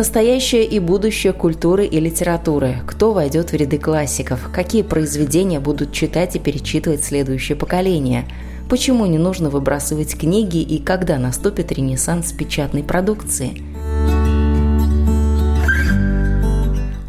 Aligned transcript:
Настоящее 0.00 0.64
и 0.64 0.78
будущее 0.78 1.34
культуры 1.34 1.84
и 1.84 2.00
литературы. 2.00 2.76
Кто 2.86 3.12
войдет 3.12 3.52
в 3.52 3.54
ряды 3.54 3.76
классиков? 3.76 4.48
Какие 4.50 4.80
произведения 4.80 5.60
будут 5.60 5.92
читать 5.92 6.34
и 6.36 6.38
перечитывать 6.38 7.04
следующее 7.04 7.54
поколение? 7.54 8.24
Почему 8.70 9.04
не 9.04 9.18
нужно 9.18 9.50
выбрасывать 9.50 10.18
книги 10.18 10.62
и 10.62 10.78
когда 10.78 11.18
наступит 11.18 11.70
ренессанс 11.70 12.32
печатной 12.32 12.82
продукции– 12.82 13.62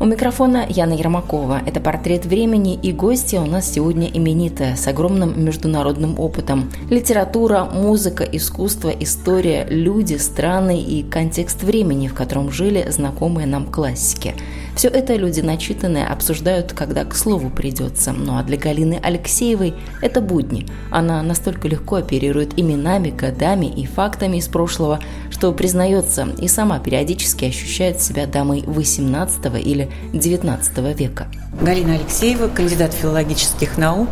У 0.02 0.06
микрофона 0.06 0.66
Яна 0.68 0.96
Ермакова. 0.96 1.62
Это 1.68 1.80
портрет 1.80 2.26
времени 2.26 2.74
и 2.74 2.92
гостья 2.92 3.40
у 3.40 3.46
нас 3.46 3.72
сегодня 3.72 4.08
именитая, 4.08 4.76
с 4.76 4.88
огромным 4.88 5.46
международным 5.46 6.20
опытом. 6.20 6.72
Литература, 6.90 7.66
музыка, 7.66 8.24
искусство, 8.24 8.90
история, 8.90 9.68
люди, 9.70 10.16
страны 10.16 10.82
и 10.82 11.04
контекст 11.04 11.62
времени, 11.62 12.08
в 12.08 12.16
котором 12.16 12.52
жили 12.52 12.90
знакомые 12.90 13.46
нам 13.46 13.68
классики– 13.68 14.34
все 14.82 14.88
это 14.88 15.16
люди 15.16 15.42
начитанные 15.42 16.08
обсуждают, 16.08 16.74
когда 16.74 17.06
к 17.06 17.16
слову 17.16 17.52
придется. 17.52 18.14
Ну 18.14 18.40
а 18.40 18.42
для 18.42 18.58
Галины 18.58 19.00
Алексеевой 19.00 19.76
это 20.02 20.22
будни. 20.22 20.66
Она 20.90 21.22
настолько 21.22 21.68
легко 21.68 21.98
оперирует 21.98 22.58
именами, 22.58 23.12
годами 23.12 23.68
и 23.68 23.86
фактами 23.86 24.38
из 24.38 24.48
прошлого, 24.48 25.00
что 25.30 25.52
признается 25.52 26.30
и 26.40 26.48
сама 26.48 26.80
периодически 26.80 27.46
ощущает 27.46 28.02
себя 28.02 28.26
дамой 28.26 28.64
18 28.66 29.64
или 29.64 29.92
19 30.14 31.00
века. 31.00 31.28
Галина 31.62 31.94
Алексеева, 31.94 32.48
кандидат 32.48 32.92
филологических 32.94 33.78
наук, 33.78 34.10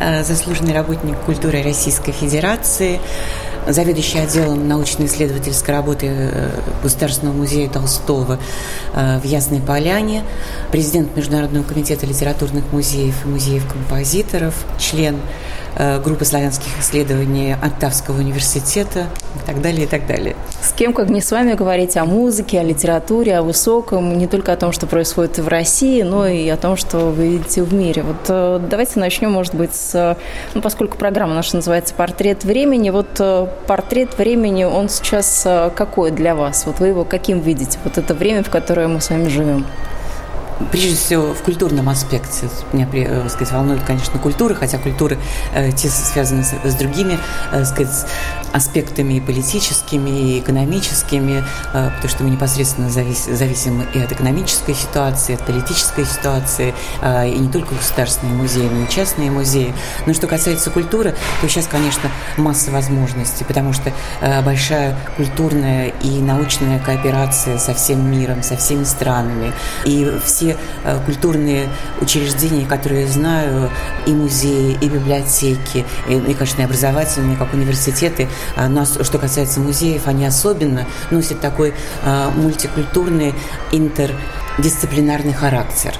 э, 0.00 0.24
заслуженный 0.24 0.72
работник 0.72 1.16
культуры 1.20 1.62
Российской 1.62 2.10
Федерации, 2.10 2.98
заведующий 3.68 4.18
отделом 4.18 4.68
научно-исследовательской 4.68 5.74
работы 5.74 6.06
э, 6.08 6.50
Государственного 6.82 7.34
музея 7.34 7.68
Толстого 7.68 8.38
э, 8.94 9.18
в 9.18 9.24
Ясной 9.24 9.60
Поляне, 9.60 10.24
президент 10.70 11.16
Международного 11.16 11.64
комитета 11.64 12.06
литературных 12.06 12.64
музеев 12.72 13.24
и 13.24 13.28
музеев 13.28 13.66
композиторов, 13.70 14.54
член 14.78 15.16
Э, 15.74 15.98
группы 16.00 16.26
славянских 16.26 16.68
исследований 16.80 17.54
Оттавского 17.54 18.18
университета 18.18 19.06
и 19.36 19.46
так 19.46 19.62
далее, 19.62 19.84
и 19.84 19.86
так 19.86 20.06
далее. 20.06 20.36
С 20.60 20.72
кем, 20.72 20.92
как 20.92 21.08
не 21.08 21.22
с 21.22 21.30
вами, 21.30 21.54
говорить 21.54 21.96
о 21.96 22.04
музыке, 22.04 22.60
о 22.60 22.62
литературе, 22.62 23.38
о 23.38 23.42
высоком, 23.42 24.18
не 24.18 24.26
только 24.26 24.52
о 24.52 24.56
том, 24.56 24.72
что 24.72 24.86
происходит 24.86 25.38
в 25.38 25.48
России, 25.48 26.02
но 26.02 26.26
и 26.26 26.46
о 26.48 26.58
том, 26.58 26.76
что 26.76 26.98
вы 26.98 27.28
видите 27.28 27.62
в 27.62 27.72
мире. 27.72 28.02
Вот 28.02 28.68
давайте 28.68 29.00
начнем, 29.00 29.32
может 29.32 29.54
быть, 29.54 29.74
с, 29.74 30.16
ну, 30.52 30.60
поскольку 30.60 30.98
программа 30.98 31.34
наша 31.34 31.56
называется 31.56 31.94
«Портрет 31.94 32.44
времени», 32.44 32.90
вот 32.90 33.08
портрет 33.66 34.18
времени, 34.18 34.64
он 34.64 34.88
сейчас 34.88 35.46
какой 35.74 36.10
для 36.10 36.34
вас? 36.34 36.66
Вот 36.66 36.80
вы 36.80 36.88
его 36.88 37.04
каким 37.04 37.40
видите? 37.40 37.78
Вот 37.84 37.98
это 37.98 38.14
время, 38.14 38.42
в 38.42 38.50
которое 38.50 38.88
мы 38.88 39.00
с 39.00 39.10
вами 39.10 39.28
живем 39.28 39.66
прежде 40.70 40.94
всего 40.94 41.34
в 41.34 41.42
культурном 41.42 41.88
аспекте. 41.88 42.48
Меня, 42.72 42.88
э, 42.92 43.28
сказать, 43.28 43.52
волнует, 43.52 43.82
конечно, 43.84 44.18
культура, 44.18 44.54
хотя 44.54 44.78
культуры 44.78 45.18
э, 45.54 45.72
те 45.72 45.88
связаны 45.88 46.44
с, 46.44 46.52
с 46.64 46.74
другими, 46.74 47.18
э, 47.52 47.64
сказать, 47.64 48.06
аспектами 48.52 49.14
и 49.14 49.20
политическими, 49.20 50.10
и 50.10 50.38
экономическими, 50.40 51.42
потому 51.72 52.08
что 52.08 52.22
мы 52.22 52.30
непосредственно 52.30 52.90
завис, 52.90 53.24
зависим 53.24 53.82
и 53.94 53.98
от 53.98 54.12
экономической 54.12 54.74
ситуации, 54.74 55.34
от 55.34 55.46
политической 55.46 56.04
ситуации, 56.04 56.74
и 57.02 57.38
не 57.38 57.48
только 57.48 57.74
государственные 57.74 58.36
музеи, 58.36 58.68
но 58.68 58.84
и 58.84 58.88
частные 58.90 59.30
музеи. 59.30 59.72
Но 60.04 60.12
что 60.12 60.26
касается 60.26 60.70
культуры, 60.70 61.14
то 61.40 61.48
сейчас, 61.48 61.66
конечно, 61.66 62.10
масса 62.36 62.70
возможностей, 62.70 63.44
потому 63.44 63.72
что 63.72 63.90
большая 64.44 64.98
культурная 65.16 65.88
и 66.02 66.20
научная 66.20 66.78
кооперация 66.78 67.56
со 67.56 67.72
всем 67.72 68.10
миром, 68.10 68.42
со 68.42 68.58
всеми 68.58 68.84
странами, 68.84 69.54
и 69.86 70.20
все 70.24 70.51
Э, 70.84 70.98
культурные 71.04 71.68
учреждения, 72.00 72.66
которые 72.66 73.02
я 73.02 73.08
знаю, 73.08 73.70
и 74.06 74.12
музеи, 74.12 74.76
и 74.80 74.88
библиотеки, 74.88 75.84
и, 76.08 76.14
и 76.14 76.34
конечно, 76.34 76.62
и 76.62 76.64
образовательные, 76.64 77.36
как 77.36 77.52
университеты. 77.54 78.28
А, 78.56 78.68
но 78.68 78.84
что 78.84 79.18
касается 79.18 79.60
музеев, 79.60 80.06
они 80.06 80.26
особенно 80.26 80.86
носят 81.10 81.40
такой 81.40 81.74
а, 82.04 82.30
мультикультурный, 82.30 83.34
интердисциплинарный 83.70 85.32
характер. 85.32 85.94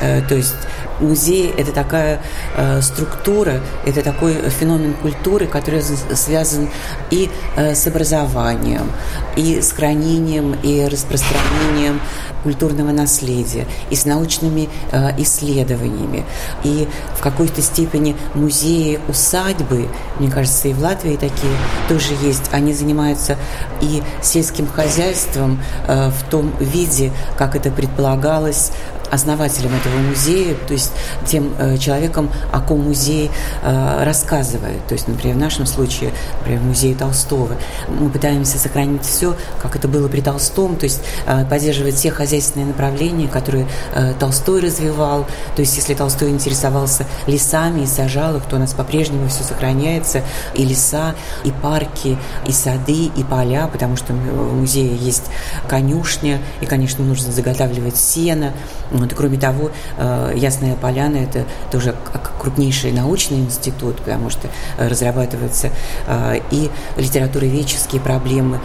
Э, 0.00 0.20
то 0.22 0.34
есть 0.34 0.54
музей– 1.00 1.52
это 1.56 1.72
такая 1.72 2.20
э, 2.56 2.80
структура, 2.82 3.60
это 3.84 4.02
такой 4.02 4.34
феномен 4.50 4.94
культуры, 4.94 5.46
который 5.46 5.82
связан 5.82 6.68
и 7.10 7.30
э, 7.56 7.74
с 7.74 7.86
образованием, 7.86 8.90
и 9.36 9.60
с 9.60 9.72
хранением, 9.72 10.54
и 10.62 10.86
распространением 10.86 12.00
культурного 12.44 12.92
наследия, 12.92 13.66
и 13.90 13.96
с 13.96 14.04
научными 14.04 14.68
э, 14.92 15.20
исследованиями. 15.20 16.24
И 16.62 16.86
в 17.16 17.22
какой-то 17.22 17.62
степени 17.62 18.16
музеи 18.34 19.00
усадьбы, 19.08 19.88
мне 20.18 20.30
кажется, 20.30 20.68
и 20.68 20.74
в 20.74 20.80
Латвии 20.80 21.16
такие 21.16 21.56
тоже 21.88 22.14
есть, 22.22 22.50
они 22.52 22.72
занимаются 22.74 23.36
и 23.80 24.02
сельским 24.22 24.68
хозяйством 24.68 25.60
э, 25.88 26.10
в 26.10 26.30
том 26.30 26.54
виде, 26.60 27.12
как 27.36 27.56
это 27.56 27.70
предполагалось 27.70 28.72
основателем 29.10 29.74
этого 29.74 29.96
музея, 29.98 30.54
то 30.66 30.72
есть 30.72 30.92
тем 31.26 31.54
э, 31.58 31.76
человеком, 31.78 32.30
о 32.52 32.60
ком 32.60 32.80
музей 32.80 33.30
э, 33.62 34.04
рассказывает. 34.04 34.86
То 34.86 34.94
есть, 34.94 35.08
например, 35.08 35.36
в 35.36 35.40
нашем 35.40 35.66
случае, 35.66 36.12
например, 36.40 36.60
в 36.60 36.64
музее 36.64 36.94
Толстого, 36.94 37.56
мы 37.88 38.10
пытаемся 38.10 38.58
сохранить 38.58 39.02
все, 39.02 39.36
как 39.60 39.76
это 39.76 39.88
было 39.88 40.08
при 40.08 40.20
Толстом, 40.20 40.76
то 40.76 40.84
есть 40.84 41.00
э, 41.26 41.44
поддерживать 41.46 41.94
все 41.94 42.10
хозяйственные 42.10 42.66
направления, 42.66 43.28
которые 43.28 43.66
э, 43.94 44.14
Толстой 44.18 44.60
развивал. 44.60 45.26
То 45.56 45.60
есть, 45.60 45.76
если 45.76 45.94
Толстой 45.94 46.30
интересовался 46.30 47.06
лесами 47.26 47.82
и 47.82 47.86
сажал 47.86 48.36
их, 48.36 48.44
то 48.44 48.56
у 48.56 48.58
нас 48.58 48.72
по-прежнему 48.72 49.28
все 49.28 49.44
сохраняется, 49.44 50.22
и 50.54 50.64
леса, 50.64 51.14
и 51.44 51.50
парки, 51.50 52.18
и 52.46 52.52
сады, 52.52 53.06
и 53.06 53.24
поля, 53.24 53.68
потому 53.68 53.96
что 53.96 54.12
в 54.12 54.54
музее 54.54 54.96
есть 54.96 55.24
конюшня, 55.68 56.40
и, 56.60 56.66
конечно, 56.66 57.04
нужно 57.04 57.32
заготавливать 57.32 57.96
сено, 57.96 58.52
вот, 58.98 59.10
и 59.10 59.14
кроме 59.14 59.38
того, 59.38 59.70
э, 59.96 60.32
Ясная 60.36 60.76
Поляна– 60.76 61.16
это 61.18 61.44
тоже 61.70 61.94
крупнейший 62.40 62.92
научный 62.92 63.38
институт, 63.38 63.96
потому 63.96 64.30
что 64.30 64.48
э, 64.78 64.88
разрабатываются 64.88 65.70
э, 66.06 66.40
и 66.52 66.70
литературоведческие 66.96 68.00
проблемы, 68.00 68.60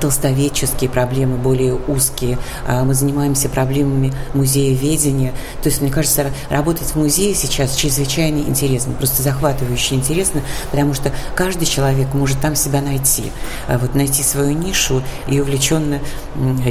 толстоведческие 0.00 0.88
проблемы, 0.88 1.36
более 1.36 1.74
узкие. 1.74 2.38
Мы 2.66 2.94
занимаемся 2.94 3.50
проблемами 3.50 4.14
музееведения. 4.32 5.32
То 5.62 5.68
есть, 5.68 5.82
мне 5.82 5.90
кажется, 5.90 6.30
работать 6.48 6.88
в 6.88 6.96
музее 6.96 7.34
сейчас 7.34 7.76
чрезвычайно 7.76 8.38
интересно, 8.38 8.94
просто 8.94 9.22
захватывающе 9.22 9.96
интересно, 9.96 10.40
потому 10.70 10.94
что 10.94 11.12
каждый 11.34 11.66
человек 11.66 12.14
может 12.14 12.40
там 12.40 12.56
себя 12.56 12.80
найти, 12.80 13.24
вот 13.68 13.94
найти 13.94 14.22
свою 14.22 14.52
нишу 14.52 15.02
и 15.28 15.38
увлеченно 15.38 16.00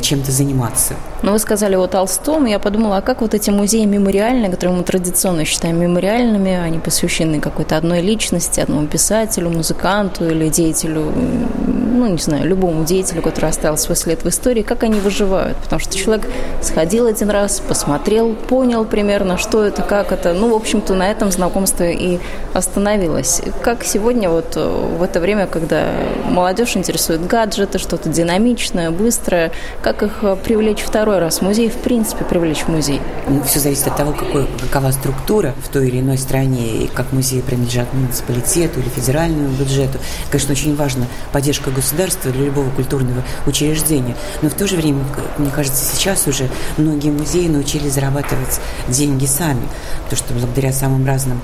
чем-то 0.01 0.31
заниматься. 0.31 0.95
Но 1.21 1.33
вы 1.33 1.39
сказали 1.39 1.75
о 1.75 1.85
Толстом, 1.85 2.45
я 2.45 2.57
подумала, 2.57 2.97
а 2.97 3.01
как 3.03 3.21
вот 3.21 3.33
эти 3.33 3.49
музеи 3.49 3.85
мемориальные, 3.85 4.51
которые 4.51 4.77
мы 4.77 4.83
традиционно 4.83 5.45
считаем 5.45 5.79
мемориальными, 5.79 6.51
они 6.51 6.79
посвящены 6.79 7.39
какой-то 7.39 7.77
одной 7.77 8.01
личности, 8.01 8.59
одному 8.59 8.87
писателю, 8.87 9.49
музыканту 9.49 10.29
или 10.29 10.49
деятелю, 10.49 11.11
ну, 11.93 12.07
не 12.07 12.17
знаю, 12.17 12.45
любому 12.45 12.83
деятелю, 12.83 13.21
который 13.21 13.49
оставил 13.49 13.77
свой 13.77 13.95
след 13.95 14.23
в 14.23 14.27
истории, 14.27 14.61
как 14.61 14.83
они 14.83 14.99
выживают? 14.99 15.57
Потому 15.57 15.79
что 15.79 15.95
человек 15.95 16.27
сходил 16.61 17.05
один 17.05 17.29
раз, 17.29 17.59
посмотрел, 17.59 18.33
понял 18.33 18.85
примерно, 18.85 19.37
что 19.37 19.63
это, 19.63 19.81
как 19.83 20.11
это. 20.11 20.33
Ну, 20.33 20.49
в 20.49 20.55
общем-то, 20.55 20.93
на 20.95 21.09
этом 21.11 21.31
знакомство 21.31 21.83
и 21.83 22.19
остановилось. 22.53 23.41
Как 23.61 23.83
сегодня 23.83 24.29
вот 24.29 24.55
в 24.55 25.01
это 25.01 25.19
время, 25.19 25.47
когда 25.47 25.87
молодежь 26.25 26.75
интересует 26.75 27.25
гаджеты, 27.25 27.77
что-то 27.77 28.09
динамичное, 28.09 28.91
быстрое, 28.91 29.51
как 29.81 30.03
их 30.03 30.23
привлечь 30.43 30.81
второй 30.81 31.19
раз 31.19 31.41
музей, 31.41 31.69
в 31.69 31.77
принципе, 31.77 32.25
привлечь 32.25 32.63
в 32.63 32.69
музей? 32.69 33.01
Ну, 33.27 33.43
все 33.43 33.59
зависит 33.59 33.87
от 33.87 33.97
того, 33.97 34.11
какой, 34.13 34.47
какова 34.61 34.91
структура 34.91 35.53
в 35.63 35.69
той 35.69 35.87
или 35.89 35.99
иной 35.99 36.17
стране, 36.17 36.83
и 36.83 36.87
как 36.87 37.11
музей 37.11 37.41
принадлежат 37.41 37.93
муниципалитету 37.93 38.79
или 38.79 38.89
федеральному 38.89 39.49
бюджету. 39.49 39.99
Конечно, 40.31 40.53
очень 40.53 40.75
важна 40.75 41.05
поддержка 41.31 41.69
государства, 41.69 41.82
для 42.31 42.45
любого 42.45 42.69
культурного 42.71 43.23
учреждения. 43.45 44.15
Но 44.41 44.49
в 44.49 44.53
то 44.53 44.67
же 44.67 44.75
время, 44.75 45.03
мне 45.37 45.49
кажется, 45.49 45.83
сейчас 45.83 46.27
уже 46.27 46.49
многие 46.77 47.11
музеи 47.11 47.47
научились 47.47 47.93
зарабатывать 47.93 48.59
деньги 48.87 49.25
сами, 49.25 49.67
потому 50.03 50.17
что 50.17 50.33
благодаря 50.33 50.73
самым 50.73 51.05
разным 51.05 51.41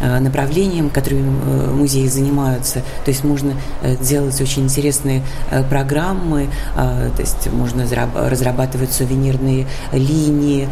направлениям, 0.00 0.90
которыми 0.90 1.30
э, 1.44 1.70
музеи 1.70 2.06
занимаются. 2.06 2.80
То 3.04 3.10
есть 3.10 3.24
можно 3.24 3.54
э, 3.82 3.96
делать 3.96 4.40
очень 4.40 4.64
интересные 4.64 5.22
программы, 5.68 6.48
то 6.74 7.12
есть 7.18 7.50
можно 7.52 7.84
разрабатывать 8.14 8.92
сувенирные 8.92 9.66
линии, 9.92 10.68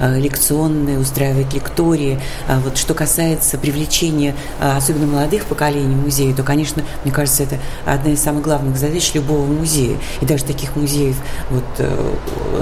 лекционные, 0.00 0.98
устраивать 0.98 1.52
лектории. 1.52 2.20
А 2.48 2.60
вот 2.60 2.76
что 2.78 2.94
касается 2.94 3.58
привлечения 3.58 4.34
особенно 4.60 5.06
молодых 5.06 5.46
поколений 5.46 5.94
в 5.94 6.04
музеи, 6.04 6.32
то, 6.32 6.42
конечно, 6.42 6.82
мне 7.04 7.12
кажется, 7.12 7.42
это 7.42 7.58
одна 7.84 8.12
из 8.12 8.20
самых 8.20 8.42
главных 8.42 8.76
задач 8.76 9.12
любого 9.14 9.46
музея. 9.46 9.96
И 10.20 10.26
даже 10.26 10.44
таких 10.44 10.76
музеев 10.76 11.16
вот 11.50 11.64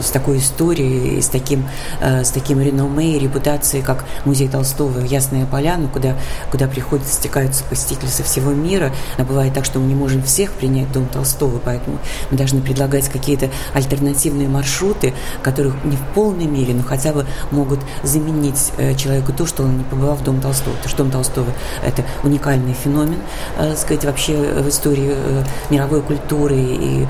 с 0.02 0.11
такой 0.11 0.38
историей, 0.38 1.20
с 1.20 1.28
таким, 1.28 1.67
с 2.00 2.31
таким 2.31 2.61
реноме 2.61 3.17
и 3.17 3.19
репутацией, 3.19 3.82
как 3.82 4.05
музей 4.25 4.49
Толстого 4.49 5.00
«Ясная 5.00 5.46
поляну, 5.60 5.88
куда, 5.88 6.16
куда 6.50 6.66
приходят, 6.66 7.06
стекаются 7.06 7.64
посетители 7.64 8.08
со 8.08 8.22
всего 8.22 8.52
мира. 8.52 8.92
А 9.18 9.24
бывает 9.24 9.52
так, 9.52 9.66
что 9.66 9.78
мы 9.78 9.86
не 9.86 9.94
можем 9.94 10.22
всех 10.22 10.52
принять 10.52 10.88
в 10.88 10.92
Дом 10.92 11.06
Толстого, 11.06 11.60
поэтому 11.62 11.98
мы 12.30 12.38
должны 12.38 12.62
предлагать 12.62 13.10
какие-то 13.10 13.50
альтернативные 13.74 14.48
маршруты, 14.48 15.12
которых 15.42 15.74
не 15.84 15.96
в 15.96 16.00
полной 16.14 16.46
мере, 16.46 16.72
но 16.72 16.82
хотя 16.82 17.12
бы 17.12 17.26
могут 17.50 17.80
заменить 18.02 18.72
э, 18.78 18.94
человеку 18.94 19.32
то, 19.32 19.46
что 19.46 19.64
он 19.64 19.78
не 19.78 19.84
побывал 19.84 20.16
в 20.16 20.24
Дом 20.24 20.40
Толстого. 20.40 20.74
Потому 20.76 20.88
что 20.88 20.98
Дом 20.98 21.10
Толстого– 21.10 21.52
это 21.84 22.04
уникальный 22.24 22.72
феномен, 22.72 23.18
э, 23.58 23.76
сказать, 23.76 24.04
вообще 24.06 24.34
в 24.34 24.68
истории 24.68 25.12
э, 25.14 25.44
мировой 25.68 26.00
культуры 26.02 26.56
и 26.56 27.06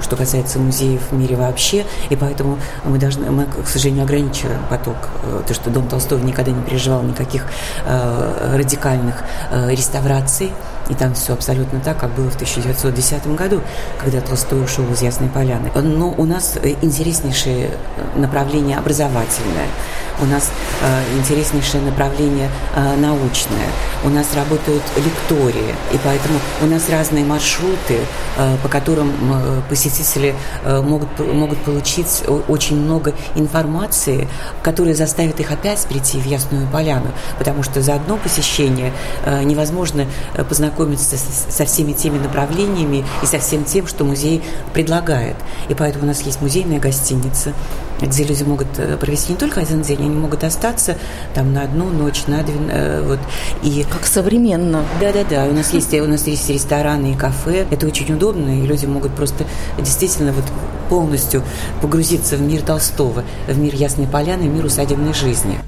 что 0.00 0.16
касается 0.16 0.58
музеев 0.58 1.00
в 1.10 1.12
мире 1.14 1.36
вообще. 1.36 1.84
И 2.10 2.16
поэтому 2.16 2.58
мы 2.84 2.98
должны, 2.98 3.30
мы, 3.30 3.44
к 3.44 3.66
сожалению, 3.66 4.04
ограничиваем 4.04 4.60
поток. 4.70 4.96
То, 5.46 5.54
что 5.54 5.70
Дом 5.70 5.88
Толстого 5.88 6.22
никогда 6.24 6.52
не 6.52 6.62
переживал 6.62 7.02
никаких 7.02 7.41
э, 7.84 8.56
радикальных 8.56 9.22
э, 9.50 9.70
реставраций. 9.70 10.52
И 10.88 10.94
там 10.94 11.14
все 11.14 11.32
абсолютно 11.32 11.80
так, 11.80 11.98
как 11.98 12.10
было 12.14 12.30
в 12.30 12.34
1910 12.34 13.26
году, 13.34 13.60
когда 13.98 14.20
Толстой 14.20 14.64
ушел 14.64 14.84
из 14.92 15.02
Ясной 15.02 15.28
Поляны. 15.28 15.70
Но 15.74 16.14
у 16.16 16.24
нас 16.24 16.58
интереснейшее 16.82 17.70
направление 18.16 18.78
образовательное. 18.78 19.66
У 20.20 20.26
нас 20.26 20.50
э, 20.82 21.18
интереснейшее 21.18 21.82
направление 21.82 22.48
э, 22.76 22.96
научное, 22.96 23.66
у 24.04 24.08
нас 24.08 24.26
работают 24.36 24.82
лектории, 24.96 25.74
и 25.92 25.98
поэтому 26.04 26.38
у 26.60 26.66
нас 26.66 26.88
разные 26.90 27.24
маршруты, 27.24 27.98
э, 28.36 28.56
по 28.62 28.68
которым 28.68 29.10
э, 29.10 29.62
посетители 29.68 30.34
э, 30.64 30.80
могут, 30.80 31.18
могут 31.18 31.58
получить 31.64 32.22
очень 32.46 32.76
много 32.76 33.14
информации, 33.34 34.28
которая 34.62 34.94
заставит 34.94 35.40
их 35.40 35.50
опять 35.50 35.84
прийти 35.86 36.18
в 36.18 36.26
Ясную 36.26 36.68
Поляну, 36.68 37.10
потому 37.38 37.62
что 37.62 37.80
за 37.80 37.94
одно 37.94 38.16
посещение 38.16 38.92
э, 39.24 39.42
невозможно 39.42 40.06
э, 40.34 40.44
познакомиться 40.44 40.71
со, 40.98 41.16
со 41.16 41.64
всеми 41.64 41.92
теми 41.92 42.18
направлениями 42.18 43.04
и 43.22 43.26
со 43.26 43.38
всем 43.38 43.64
тем, 43.64 43.86
что 43.86 44.04
музей 44.04 44.42
предлагает. 44.72 45.36
И 45.68 45.74
поэтому 45.74 46.04
у 46.04 46.06
нас 46.08 46.22
есть 46.22 46.40
музейная 46.40 46.78
гостиница, 46.78 47.52
где 48.00 48.24
люди 48.24 48.42
могут 48.42 48.66
э, 48.78 48.96
провести 48.96 49.32
не 49.32 49.38
только 49.38 49.60
один 49.60 49.82
день, 49.82 49.98
они 50.00 50.10
могут 50.10 50.44
остаться 50.44 50.96
там 51.34 51.52
на 51.52 51.62
одну 51.62 51.88
ночь, 51.88 52.24
на 52.26 52.42
две, 52.42 52.54
э, 52.70 53.02
вот. 53.06 53.20
И 53.62 53.84
как 53.88 54.06
современно. 54.06 54.84
Да-да-да, 55.00 55.46
у 55.46 55.52
нас 55.52 55.72
есть 55.72 55.92
у 55.94 56.06
нас 56.06 56.26
есть 56.26 56.48
рестораны 56.48 57.12
и 57.12 57.14
кафе, 57.14 57.66
это 57.70 57.86
очень 57.86 58.12
удобно, 58.14 58.62
и 58.62 58.66
люди 58.66 58.86
могут 58.86 59.14
просто 59.14 59.44
действительно 59.78 60.32
вот 60.32 60.44
полностью 60.88 61.42
погрузиться 61.80 62.36
в 62.36 62.42
мир 62.42 62.62
Толстого, 62.62 63.24
в 63.46 63.58
мир 63.58 63.74
Ясной 63.74 64.06
Поляны, 64.06 64.48
в 64.48 64.54
мир 64.54 64.64
усадебной 64.64 65.14
жизни. 65.14 65.58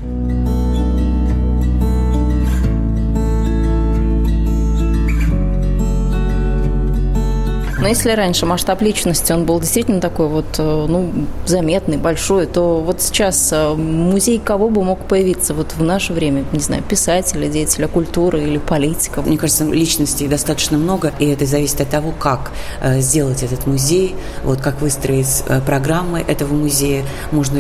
Но 7.85 7.89
если 7.89 8.13
раньше 8.13 8.47
масштаб 8.47 8.81
личности, 8.81 9.31
он 9.33 9.45
был 9.45 9.61
действительно 9.61 10.01
такой 10.01 10.29
вот, 10.29 10.47
э, 10.57 10.87
ну, 10.89 11.13
заметный, 11.45 11.99
большой, 11.99 12.47
то 12.47 12.81
вот 12.81 13.03
сейчас 13.03 13.53
э, 13.53 13.75
музей 13.75 14.39
кого 14.43 14.71
бы 14.71 14.83
мог 14.83 15.01
появиться 15.07 15.53
вот 15.53 15.75
в 15.77 15.83
наше 15.83 16.15
время, 16.15 16.47
не 16.53 16.61
знаю, 16.61 16.83
писателя, 16.83 17.47
деятеля 17.47 17.87
культуры 17.87 18.43
или 18.43 18.57
политика? 18.57 19.21
Мне 19.21 19.37
кажется, 19.37 19.67
личностей 19.67 20.29
достаточно 20.29 20.79
много, 20.79 21.13
и 21.19 21.27
это 21.27 21.45
зависит 21.45 21.83
от 21.83 21.91
того, 21.91 22.15
как 22.19 22.53
э, 22.81 23.01
сделать 23.01 23.43
этот 23.43 23.67
музей, 23.67 24.17
вот 24.45 24.63
как 24.63 24.81
выстроить 24.81 25.45
программы 25.67 26.25
этого 26.27 26.55
музея. 26.55 27.05
Можно, 27.33 27.59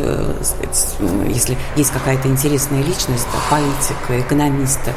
если 1.28 1.58
есть 1.76 1.90
какая-то 1.90 2.28
интересная 2.28 2.82
личность, 2.82 3.26
политика, 3.50 4.18
экономиста, 4.18 4.92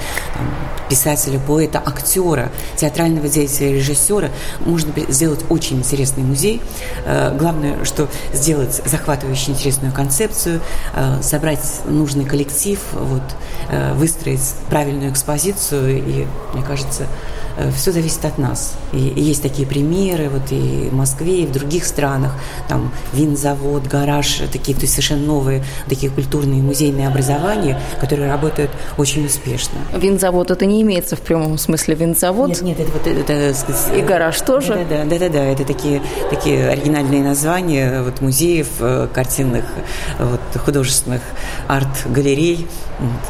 писателя, 0.90 1.38
поэта, 1.38 1.84
актера, 1.86 2.50
театрального 2.78 3.28
деятеля, 3.28 3.74
режиссера, 3.74 4.30
можно 4.62 4.94
сделать 5.18 5.44
очень 5.50 5.78
интересный 5.78 6.24
музей. 6.24 6.62
Э, 7.06 7.36
главное, 7.36 7.84
что 7.86 8.08
сделать 8.34 8.82
захватывающую 8.86 9.56
интересную 9.56 9.92
концепцию, 9.92 10.62
э, 10.94 11.22
собрать 11.24 11.82
нужный 11.86 12.24
коллектив, 12.24 12.80
вот, 12.94 13.24
э, 13.70 13.94
выстроить 13.96 14.54
правильную 14.70 15.12
экспозицию. 15.12 15.98
И, 15.98 16.28
мне 16.54 16.64
кажется, 16.64 17.08
все 17.76 17.92
зависит 17.92 18.24
от 18.26 18.38
нас. 18.38 18.76
И, 18.94 18.98
есть 19.00 19.42
такие 19.42 19.68
примеры 19.68 20.30
вот 20.30 20.52
и 20.52 20.90
в 20.92 20.94
Москве, 20.94 21.44
и 21.44 21.46
в 21.46 21.52
других 21.52 21.86
странах. 21.86 22.34
Там 22.68 22.92
винзавод, 23.14 23.88
гараж, 23.88 24.42
такие 24.52 24.76
то 24.76 24.82
есть 24.82 24.94
совершенно 24.94 25.26
новые 25.26 25.64
такие 25.88 26.12
культурные 26.12 26.62
музейные 26.62 27.08
образования, 27.08 27.80
которые 28.00 28.30
работают 28.30 28.72
очень 28.98 29.26
успешно. 29.26 29.80
Винзавод 29.94 30.52
это 30.52 30.66
не 30.66 30.82
имеется 30.82 31.16
в 31.16 31.22
прямом 31.22 31.58
смысле 31.58 31.96
винзавод? 31.96 32.50
Нет, 32.50 32.62
нет, 32.62 32.80
это 32.80 32.92
вот 32.92 33.08
это, 33.08 33.34
это 33.34 33.96
и 33.96 34.02
гараж 34.02 34.40
тоже. 34.42 34.86
Да, 34.90 35.04
да, 35.04 35.06
да, 35.06 35.20
да, 35.20 35.30
да, 35.30 35.44
это 35.46 35.66
такие 35.66 36.02
такие 36.30 36.70
оригинальные 36.70 37.24
названия 37.24 38.02
вот 38.04 38.22
музеев 38.22 38.68
э, 38.80 39.08
картинных, 39.14 39.66
вот 40.20 40.40
художественных 40.64 41.22
арт-галерей, 41.68 42.68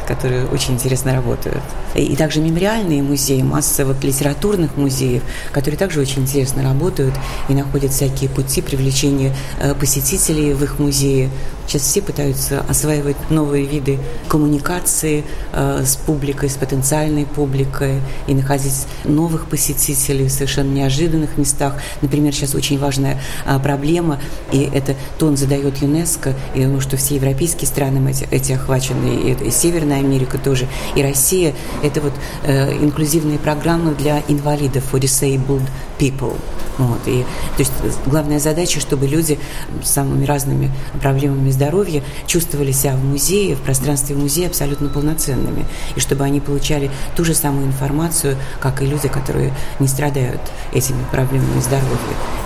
которые 0.06 0.46
очень 0.46 0.74
интересно 0.74 1.14
работают. 1.14 1.62
И, 1.94 2.02
и 2.02 2.16
также 2.16 2.40
мемориальные 2.40 3.02
музеи, 3.02 3.42
масса 3.42 3.84
вот 3.84 3.96
литературных 4.18 4.76
музеев, 4.76 5.22
которые 5.52 5.78
также 5.78 6.00
очень 6.00 6.22
интересно 6.22 6.62
работают 6.62 7.14
и 7.48 7.54
находят 7.54 7.92
всякие 7.92 8.28
пути 8.28 8.62
привлечения 8.62 9.34
э, 9.60 9.74
посетителей 9.74 10.52
в 10.54 10.62
их 10.64 10.78
музеи. 10.78 11.30
Сейчас 11.66 11.82
все 11.82 12.00
пытаются 12.00 12.64
осваивать 12.66 13.16
новые 13.28 13.66
виды 13.66 13.98
коммуникации 14.26 15.22
э, 15.52 15.82
с 15.84 15.96
публикой, 15.96 16.48
с 16.48 16.54
потенциальной 16.54 17.26
публикой 17.26 18.00
и 18.26 18.34
находить 18.34 18.86
новых 19.04 19.48
посетителей 19.48 20.28
в 20.28 20.32
совершенно 20.32 20.72
неожиданных 20.72 21.36
местах. 21.36 21.74
Например, 22.00 22.32
сейчас 22.32 22.54
очень 22.54 22.78
важная 22.78 23.20
э, 23.44 23.58
проблема, 23.58 24.18
и 24.50 24.62
это 24.72 24.96
тон 25.18 25.36
задает 25.36 25.82
ЮНЕСКО, 25.82 26.34
и 26.54 26.62
думаю, 26.62 26.80
что 26.80 26.96
все 26.96 27.16
европейские 27.16 27.68
страны 27.68 27.98
эти, 28.08 28.26
эти 28.30 28.52
охвачены, 28.52 29.32
и, 29.32 29.48
и 29.48 29.50
Северная 29.50 29.98
Америка 29.98 30.38
тоже, 30.38 30.66
и 30.96 31.02
Россия, 31.02 31.54
это 31.82 32.00
вот 32.00 32.14
э, 32.44 32.72
инклюзивные 32.82 33.38
программы 33.38 33.94
для 33.94 34.07
инвалидов, 34.28 34.84
for 34.92 35.00
disabled 35.00 35.68
people. 35.98 36.36
Вот, 36.78 37.00
и, 37.06 37.24
то 37.56 37.58
есть 37.58 37.72
главная 38.06 38.38
задача, 38.38 38.78
чтобы 38.78 39.08
люди 39.08 39.38
с 39.82 39.90
самыми 39.90 40.24
разными 40.24 40.70
проблемами 41.00 41.50
здоровья 41.50 42.04
чувствовали 42.26 42.70
себя 42.70 42.94
в 42.94 43.04
музее, 43.04 43.56
в 43.56 43.60
пространстве 43.60 44.14
музея 44.14 44.46
абсолютно 44.46 44.88
полноценными, 44.88 45.66
и 45.96 46.00
чтобы 46.00 46.22
они 46.24 46.40
получали 46.40 46.90
ту 47.16 47.24
же 47.24 47.34
самую 47.34 47.66
информацию, 47.66 48.36
как 48.60 48.80
и 48.80 48.86
люди, 48.86 49.08
которые 49.08 49.52
не 49.80 49.88
страдают 49.88 50.40
этими 50.72 51.04
проблемами 51.10 51.60
здоровья. 51.60 51.88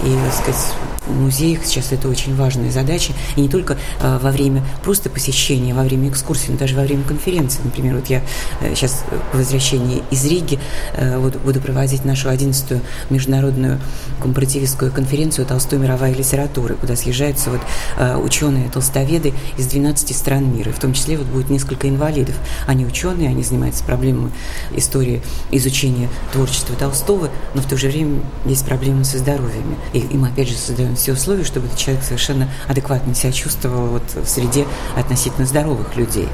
И, 0.04 0.14
так 0.24 0.32
сказать, 0.32 0.72
в 1.06 1.20
музеях 1.20 1.64
сейчас 1.64 1.92
это 1.92 2.08
очень 2.08 2.34
важная 2.36 2.70
задача, 2.70 3.12
и 3.36 3.40
не 3.40 3.48
только 3.48 3.76
э, 4.00 4.18
во 4.18 4.30
время 4.30 4.64
просто 4.82 5.10
посещения, 5.10 5.74
во 5.74 5.82
время 5.82 6.08
экскурсии, 6.08 6.50
но 6.50 6.58
даже 6.58 6.76
во 6.76 6.82
время 6.82 7.02
конференции. 7.04 7.60
Например, 7.64 7.96
вот 7.96 8.06
я 8.06 8.22
э, 8.60 8.74
сейчас 8.74 9.04
по 9.32 9.38
возвращении 9.38 10.02
из 10.10 10.24
Риги 10.24 10.58
э, 10.94 11.18
буду, 11.18 11.60
проводить 11.60 12.04
нашу 12.04 12.28
11-ю 12.28 12.80
международную 13.10 13.80
компаративистскую 14.20 14.92
конференцию 14.92 15.46
«Толстой. 15.46 15.78
Мировая 15.78 16.14
литература», 16.14 16.74
куда 16.74 16.96
съезжаются 16.96 17.50
вот 17.50 17.60
ученые, 18.22 18.68
толстоведы 18.70 19.32
из 19.56 19.66
12 19.66 20.14
стран 20.16 20.54
мира, 20.54 20.70
в 20.70 20.78
том 20.78 20.92
числе 20.92 21.16
вот 21.16 21.26
будет 21.26 21.50
несколько 21.50 21.88
инвалидов. 21.88 22.34
Они 22.66 22.84
ученые, 22.84 23.28
они 23.28 23.42
занимаются 23.42 23.82
проблемами 23.84 24.32
истории 24.76 25.22
изучения 25.50 26.08
творчества 26.32 26.76
Толстого, 26.76 27.30
но 27.54 27.62
в 27.62 27.66
то 27.66 27.76
же 27.76 27.88
время 27.88 28.20
есть 28.44 28.64
проблемы 28.64 29.04
со 29.04 29.18
здоровьем. 29.18 29.76
И, 29.92 29.98
и 29.98 30.16
мы 30.16 30.28
опять 30.28 30.48
же 30.48 30.56
создаем 30.56 30.91
все 30.96 31.12
условия, 31.12 31.44
чтобы 31.44 31.66
этот 31.66 31.78
человек 31.78 32.04
совершенно 32.04 32.48
адекватно 32.68 33.14
себя 33.14 33.32
чувствовал 33.32 33.86
вот 33.88 34.02
в 34.14 34.28
среде 34.28 34.66
относительно 34.96 35.46
здоровых 35.46 35.96
людей. 35.96 36.28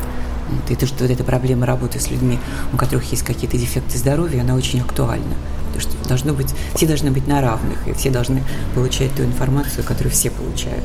Вот, 0.49 0.71
и 0.71 0.77
то, 0.77 0.87
что 0.87 1.05
вот 1.05 1.11
эта 1.11 1.25
проблема 1.25 1.67
работы 1.67 2.01
с 2.01 2.11
людьми, 2.11 2.39
у 2.73 2.77
которых 2.77 3.11
есть 3.11 3.23
какие-то 3.23 3.59
дефекты 3.59 3.99
здоровья, 3.99 4.41
она 4.41 4.55
очень 4.55 4.81
актуальна. 4.81 5.35
То 5.75 5.81
что 5.81 6.09
должно 6.09 6.33
быть, 6.33 6.55
все 6.75 6.87
должны 6.87 7.11
быть 7.11 7.27
на 7.27 7.41
равных, 7.41 7.87
и 7.87 7.93
все 7.93 8.11
должны 8.11 8.43
получать 8.75 9.15
ту 9.15 9.25
информацию, 9.25 9.85
которую 9.85 10.13
все 10.13 10.31
получают. 10.31 10.85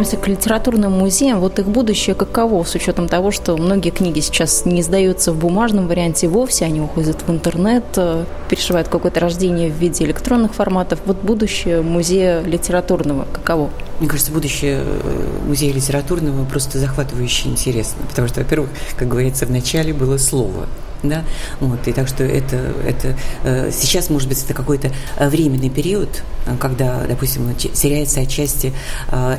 Вернемся 0.00 0.16
к 0.16 0.28
литературным 0.28 0.92
музеям. 0.92 1.40
Вот 1.40 1.58
их 1.58 1.66
будущее 1.66 2.14
каково, 2.14 2.64
с 2.64 2.74
учетом 2.74 3.06
того, 3.06 3.30
что 3.30 3.56
многие 3.56 3.90
книги 3.90 4.20
сейчас 4.20 4.64
не 4.64 4.80
издаются 4.80 5.30
в 5.32 5.36
бумажном 5.38 5.88
варианте 5.88 6.26
вовсе, 6.26 6.64
они 6.64 6.80
уходят 6.80 7.22
в 7.26 7.30
интернет, 7.30 7.84
э, 7.96 8.24
переживают 8.48 8.88
какое-то 8.88 9.20
рождение 9.20 9.68
в 9.70 9.74
виде 9.74 10.04
электронных 10.04 10.54
форматов. 10.54 11.00
Вот 11.04 11.18
будущее 11.18 11.82
музея 11.82 12.40
литературного 12.40 13.26
каково? 13.30 13.68
Мне 13.98 14.08
кажется, 14.08 14.32
будущее 14.32 14.80
э, 14.82 15.26
музея 15.46 15.74
литературного 15.74 16.46
просто 16.46 16.78
захватывающе 16.78 17.50
интересно, 17.50 18.02
потому 18.08 18.28
что, 18.28 18.40
во-первых, 18.40 18.70
как 18.96 19.06
говорится, 19.06 19.44
в 19.44 19.50
начале 19.50 19.92
было 19.92 20.16
слово– 20.16 20.66
да, 21.02 21.24
вот, 21.60 21.86
и 21.86 21.92
так 21.92 22.08
что 22.08 22.24
это, 22.24 22.56
это 22.86 23.16
э, 23.44 23.70
сейчас, 23.72 24.10
может 24.10 24.28
быть, 24.28 24.42
это 24.42 24.54
какой-то 24.54 24.90
э, 25.16 25.28
временный 25.28 25.70
период, 25.70 26.22
э, 26.46 26.56
когда, 26.58 27.04
допустим, 27.08 27.54
теряется 27.54 28.20
отчасти 28.20 28.72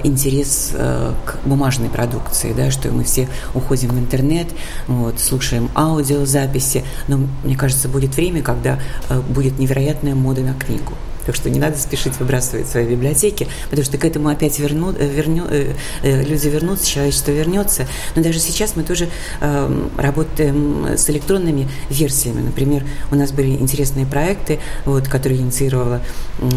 интерес 0.03 0.73
к 0.73 1.37
бумажной 1.45 1.89
продукции, 1.89 2.53
да, 2.53 2.71
что 2.71 2.89
мы 2.89 3.03
все 3.03 3.27
уходим 3.53 3.89
в 3.89 3.99
интернет, 3.99 4.47
вот, 4.87 5.19
слушаем 5.19 5.69
аудиозаписи, 5.75 6.83
но, 7.07 7.19
мне 7.43 7.55
кажется, 7.55 7.87
будет 7.87 8.15
время, 8.15 8.41
когда 8.41 8.79
будет 9.29 9.59
невероятная 9.59 10.15
мода 10.15 10.41
на 10.41 10.53
книгу. 10.53 10.93
Так 11.25 11.35
что 11.35 11.49
не 11.49 11.59
надо 11.59 11.77
спешить 11.77 12.19
выбрасывать 12.19 12.67
свои 12.67 12.85
библиотеки, 12.85 13.47
потому 13.69 13.85
что 13.85 13.97
к 13.97 14.05
этому 14.05 14.29
опять 14.29 14.57
верну, 14.59 14.91
э, 14.91 15.07
верню, 15.07 15.45
э, 15.49 15.73
э, 16.01 16.23
люди 16.23 16.47
вернутся, 16.47 16.87
человечество 16.87 17.31
вернется. 17.31 17.87
Но 18.15 18.23
даже 18.23 18.39
сейчас 18.39 18.75
мы 18.75 18.83
тоже 18.83 19.09
э, 19.39 19.87
работаем 19.97 20.87
с 20.97 21.09
электронными 21.09 21.69
версиями. 21.89 22.41
Например, 22.41 22.83
у 23.11 23.15
нас 23.15 23.31
были 23.31 23.49
интересные 23.51 24.05
проекты, 24.05 24.59
вот, 24.85 25.07
которые 25.07 25.41
инициировала 25.41 26.01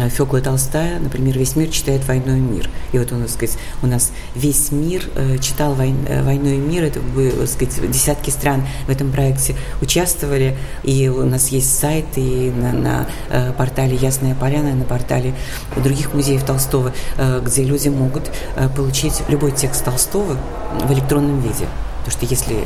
Фёкла 0.09 0.41
Толстая. 0.41 0.99
Например, 0.99 1.37
«Весь 1.37 1.55
мир 1.55 1.69
читает 1.69 2.05
«Войну 2.07 2.35
и 2.35 2.39
мир». 2.39 2.69
И 2.91 2.97
вот 2.97 3.11
у 3.11 3.15
нас, 3.15 3.33
сказать, 3.33 3.57
у 3.83 3.87
нас 3.87 4.11
весь 4.33 4.71
мир 4.71 5.03
читал 5.41 5.73
войн, 5.75 5.97
«Войну 6.23 6.49
и 6.49 6.57
мир». 6.57 6.83
Это, 6.83 6.99
было, 6.99 7.45
сказать, 7.45 7.91
десятки 7.91 8.29
стран 8.31 8.65
в 8.87 8.89
этом 8.89 9.11
проекте 9.11 9.55
участвовали. 9.81 10.57
И 10.83 11.07
у 11.07 11.25
нас 11.25 11.49
есть 11.49 11.77
сайт 11.77 12.05
и 12.15 12.51
на, 12.51 12.73
на 12.73 13.53
портале 13.53 13.95
«Ясная 13.95 14.35
поля» 14.35 14.54
Поляна, 14.55 14.73
на 14.73 14.85
портале 14.85 15.33
других 15.75 16.13
музеев 16.13 16.45
Толстого, 16.45 16.93
э, 17.17 17.41
где 17.43 17.63
люди 17.63 17.89
могут 17.89 18.31
э, 18.55 18.69
получить 18.69 19.21
любой 19.27 19.51
текст 19.51 19.83
Толстого 19.83 20.37
в 20.81 20.93
электронном 20.93 21.41
виде. 21.41 21.67
Потому 22.05 22.11
что 22.11 22.25
если 22.25 22.63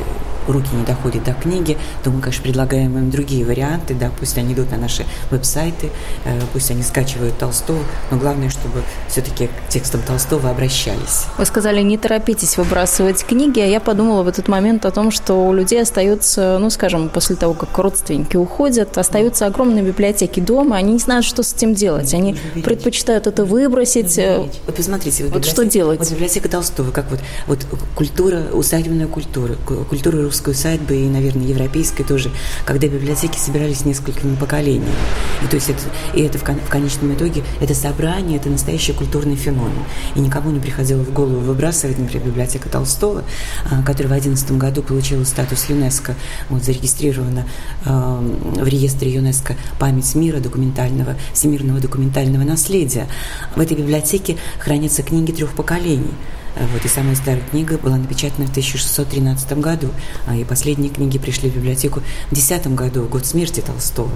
руки 0.52 0.68
не 0.72 0.84
доходят 0.84 1.24
до 1.24 1.32
книги, 1.32 1.76
то 2.02 2.10
мы, 2.10 2.20
конечно, 2.20 2.42
предлагаем 2.42 2.96
им 2.98 3.10
другие 3.10 3.44
варианты, 3.44 3.94
да, 3.94 4.10
пусть 4.18 4.36
они 4.38 4.54
идут 4.54 4.70
на 4.70 4.76
наши 4.76 5.04
веб-сайты, 5.30 5.90
э, 6.24 6.40
пусть 6.52 6.70
они 6.70 6.82
скачивают 6.82 7.38
Толстого, 7.38 7.80
но 8.10 8.16
главное, 8.16 8.50
чтобы 8.50 8.82
все-таки 9.08 9.46
к 9.46 9.68
текстам 9.68 10.02
Толстого 10.02 10.50
обращались. 10.50 11.24
Вы 11.38 11.44
сказали, 11.44 11.80
не 11.82 11.98
торопитесь 11.98 12.56
выбрасывать 12.56 13.24
книги, 13.24 13.60
а 13.60 13.66
я 13.66 13.80
подумала 13.80 14.22
в 14.22 14.28
этот 14.28 14.48
момент 14.48 14.84
о 14.86 14.90
том, 14.90 15.10
что 15.10 15.46
у 15.46 15.52
людей 15.52 15.82
остаются, 15.82 16.58
ну, 16.60 16.70
скажем, 16.70 17.08
после 17.08 17.36
того, 17.36 17.54
как 17.54 17.76
родственники 17.78 18.36
уходят, 18.36 18.96
остаются 18.98 19.46
огромные 19.46 19.82
библиотеки 19.82 20.40
дома, 20.40 20.76
они 20.76 20.94
не 20.94 20.98
знают, 20.98 21.24
что 21.24 21.42
с 21.42 21.54
этим 21.54 21.74
делать, 21.74 22.12
они 22.14 22.36
предпочитают 22.64 23.26
это 23.26 23.44
выбросить. 23.44 24.18
Вот 24.66 24.74
посмотрите, 24.74 25.24
вот, 25.24 25.32
вот 25.34 25.44
что 25.44 25.64
делать? 25.64 25.98
Вот 25.98 26.10
библиотека 26.10 26.48
Толстого, 26.48 26.90
как 26.90 27.10
вот, 27.10 27.20
вот 27.46 27.66
культура, 27.94 28.42
усадебная 28.52 29.06
культура, 29.06 29.54
культура 29.88 30.16
русской 30.40 30.50
усадьбы 30.52 30.96
и, 30.96 31.08
наверное, 31.08 31.46
европейской 31.46 32.02
тоже, 32.02 32.30
когда 32.64 32.88
библиотеки 32.88 33.38
собирались 33.38 33.84
несколькими 33.84 34.34
поколениями. 34.36 34.94
И 35.44 35.46
то 35.46 35.56
есть 35.56 35.68
это, 35.68 35.80
и 36.14 36.22
это 36.22 36.38
в, 36.38 36.44
кон, 36.44 36.56
в 36.56 36.68
конечном 36.68 37.14
итоге, 37.14 37.42
это 37.60 37.74
собрание, 37.74 38.38
это 38.38 38.48
настоящий 38.48 38.92
культурный 38.92 39.36
феномен. 39.36 39.84
И 40.14 40.20
никому 40.20 40.50
не 40.50 40.58
приходило 40.58 41.02
в 41.02 41.12
голову 41.12 41.40
выбрасывать, 41.40 41.98
например, 41.98 42.26
библиотека 42.26 42.68
Толстого, 42.70 43.24
а, 43.70 43.82
которая 43.82 44.08
в 44.08 44.22
2011 44.22 44.52
году 44.52 44.82
получила 44.82 45.24
статус 45.24 45.68
ЮНЕСКО, 45.68 46.14
вот, 46.48 46.64
зарегистрирована 46.64 47.44
э, 47.84 47.90
в 47.90 48.66
реестре 48.66 49.12
ЮНЕСКО 49.12 49.56
память 49.78 50.14
мира 50.14 50.38
документального, 50.38 51.16
всемирного 51.34 51.80
документального 51.80 52.44
наследия. 52.44 53.06
В 53.56 53.60
этой 53.60 53.76
библиотеке 53.76 54.36
хранятся 54.58 55.02
книги 55.02 55.32
трех 55.32 55.52
поколений– 55.52 56.14
вот, 56.56 56.84
и 56.84 56.88
самая 56.88 57.14
старая 57.14 57.42
книга 57.50 57.78
была 57.78 57.96
напечатана 57.96 58.46
в 58.46 58.50
1613 58.50 59.52
году, 59.58 59.88
а, 60.26 60.36
и 60.36 60.44
последние 60.44 60.90
книги 60.90 61.18
пришли 61.18 61.50
в 61.50 61.56
библиотеку 61.56 62.02
в 62.30 62.34
10 62.34 62.74
году, 62.74 63.04
год 63.04 63.26
смерти 63.26 63.60
Толстого. 63.60 64.12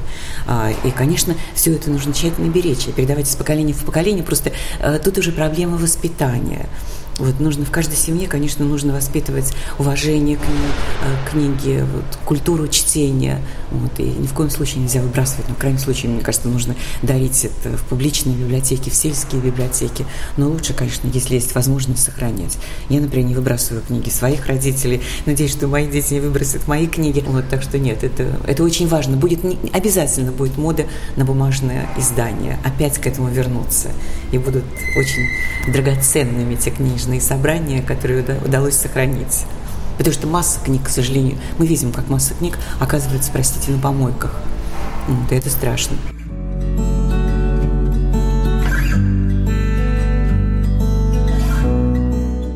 А, 0.46 0.70
и, 0.84 0.90
конечно, 0.90 1.34
все 1.54 1.74
это 1.74 1.90
нужно 1.90 2.12
тщательно 2.12 2.48
беречь 2.50 2.86
и 2.86 2.92
передавать 2.92 3.28
из 3.28 3.36
поколения 3.36 3.72
в 3.72 3.84
поколение. 3.84 4.24
Просто 4.24 4.52
а, 4.80 4.98
тут 4.98 5.18
уже 5.18 5.32
проблема 5.32 5.76
воспитания. 5.76 6.68
Вот 7.18 7.38
нужно 7.38 7.64
в 7.64 7.70
каждой 7.70 7.96
семье, 7.96 8.26
конечно, 8.26 8.64
нужно 8.64 8.92
воспитывать 8.92 9.52
уважение 9.78 10.36
к, 10.36 10.40
к 10.40 11.30
книге, 11.30 11.84
вот, 11.84 12.04
культуру 12.24 12.66
чтения. 12.68 13.40
Вот, 13.70 13.98
и 13.98 14.04
ни 14.04 14.26
в 14.26 14.34
коем 14.34 14.50
случае 14.50 14.82
нельзя 14.82 15.00
выбрасывать. 15.00 15.48
Но 15.48 15.54
в 15.54 15.58
крайнем 15.58 15.78
случае, 15.78 16.10
мне 16.10 16.22
кажется, 16.22 16.48
нужно 16.48 16.74
дарить 17.02 17.44
это 17.44 17.76
в 17.76 17.84
публичные 17.84 18.34
библиотеки, 18.34 18.90
в 18.90 18.94
сельские 18.94 19.40
библиотеки. 19.40 20.06
Но 20.36 20.48
лучше, 20.48 20.74
конечно, 20.74 21.08
если 21.12 21.34
есть 21.34 21.54
возможность 21.54 22.02
сохранять. 22.02 22.58
Я, 22.88 23.00
например, 23.00 23.26
не 23.26 23.34
выбрасываю 23.34 23.82
книги 23.82 24.08
своих 24.08 24.46
родителей. 24.46 25.00
Надеюсь, 25.26 25.52
что 25.52 25.68
мои 25.68 25.86
дети 25.86 26.14
не 26.14 26.20
выбросят 26.20 26.66
мои 26.66 26.88
книги. 26.88 27.22
Вот, 27.26 27.48
так 27.48 27.62
что 27.62 27.78
нет, 27.78 28.02
это, 28.02 28.38
это 28.46 28.64
очень 28.64 28.88
важно. 28.88 29.16
Будет 29.16 29.44
не, 29.44 29.58
обязательно 29.72 30.32
будет 30.32 30.58
мода 30.58 30.86
на 31.16 31.24
бумажное 31.24 31.88
издание. 31.96 32.58
Опять 32.64 32.98
к 32.98 33.06
этому 33.06 33.28
вернуться. 33.28 33.90
И 34.32 34.38
будут 34.38 34.64
очень 34.96 35.72
драгоценными 35.72 36.56
те 36.56 36.70
книги 36.70 37.03
книжные 37.04 37.20
собрания, 37.20 37.82
которые 37.82 38.24
удалось 38.44 38.76
сохранить. 38.76 39.44
Потому 39.98 40.14
что 40.14 40.26
масса 40.26 40.58
книг, 40.64 40.84
к 40.84 40.88
сожалению, 40.88 41.36
мы 41.58 41.66
видим, 41.66 41.92
как 41.92 42.08
масса 42.08 42.34
книг 42.34 42.58
оказывается, 42.80 43.30
простите, 43.30 43.72
на 43.72 43.78
помойках. 43.78 44.34
Вот, 45.06 45.30
и 45.30 45.34
это 45.34 45.50
страшно. 45.50 45.96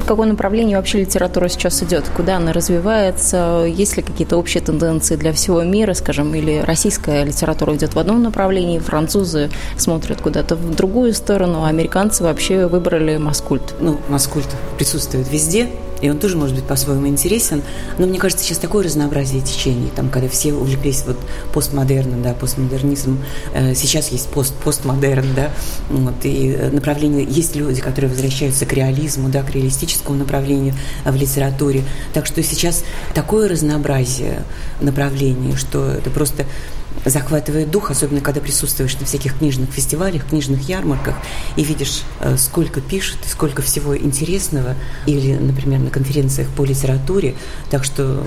Какое 0.09 0.27
направление 0.27 0.79
вообще 0.79 1.01
литература 1.01 1.49
сейчас 1.49 1.83
идет? 1.83 2.09
Куда 2.17 2.39
она 2.39 2.55
развивается? 2.55 3.67
Есть 3.69 3.99
ли 3.99 4.03
какие-то 4.03 4.39
общие 4.39 4.63
тенденции 4.63 5.17
для 5.17 5.35
всего 5.35 5.63
мира, 5.63 5.93
скажем, 5.93 6.35
или 6.35 6.61
российская 6.61 7.25
литература 7.25 7.77
идет 7.77 7.95
в 7.95 7.99
одном 7.99 8.23
направлении, 8.23 8.79
французы 8.79 9.51
смотрят 9.77 10.23
куда-то 10.23 10.57
в 10.57 10.75
другую 10.75 11.13
сторону, 11.13 11.65
а 11.65 11.69
американцы 11.69 12.25
вообще 12.25 12.67
выбрали 12.67 13.19
маскульт? 13.19 13.75
Ну, 13.81 14.01
маскульт 14.09 14.49
присутствует 14.79 15.31
везде, 15.31 15.69
и 16.01 16.11
он 16.11 16.19
тоже 16.19 16.37
может 16.37 16.55
быть 16.55 16.65
по-своему 16.65 17.07
интересен. 17.09 17.63
Но 17.99 18.07
мне 18.07 18.19
кажется, 18.19 18.45
сейчас 18.45 18.59
такое 18.59 18.85
разнообразие 18.85 19.43
течений, 19.43 19.91
там, 19.95 20.09
когда 20.11 20.29
все 20.29 20.53
увлеклись 20.53 21.05
вот 21.07 21.17
постмодерном, 21.53 22.23
да, 22.23 22.35
постмодернизмом. 22.35 23.25
Э, 23.55 23.75
сейчас 23.75 24.09
есть 24.09 24.29
пост 24.29 24.55
постмодерн, 24.65 25.35
да, 25.35 25.51
вот, 25.89 26.15
и 26.25 26.57
направление, 26.73 27.27
есть 27.29 27.57
люди, 27.57 27.81
которые 27.81 28.11
возвращаются 28.11 28.67
к 28.67 28.73
реализму, 28.73 29.29
да, 29.29 29.43
к 29.43 29.51
реалистическому 29.51 30.19
направлению 30.19 30.75
в 31.05 31.15
литературе. 31.15 31.85
Так 32.13 32.27
что 32.27 32.43
сейчас 32.43 32.85
такое 33.15 33.49
разнообразие 33.49 34.43
направлений, 34.81 35.57
что 35.57 35.91
это 35.91 36.11
просто 36.11 36.47
захватывает 37.05 37.71
дух, 37.71 37.91
особенно 37.91 38.21
когда 38.21 38.41
присутствуешь 38.41 38.99
на 38.99 39.07
всяких 39.07 39.39
книжных 39.39 39.71
фестивалях, 39.71 40.27
книжных 40.27 40.69
ярмарках 40.69 41.17
и 41.57 41.65
видишь, 41.65 42.03
э, 42.21 42.37
сколько 42.37 42.81
пишут, 42.81 43.19
сколько 43.27 43.63
всего 43.63 43.97
интересного, 43.97 44.75
или, 45.07 45.35
например, 45.35 45.81
на 45.81 45.91
конференциях 45.91 46.49
по 46.49 46.65
литературе. 46.65 47.35
Так 47.71 47.85
что 47.85 48.27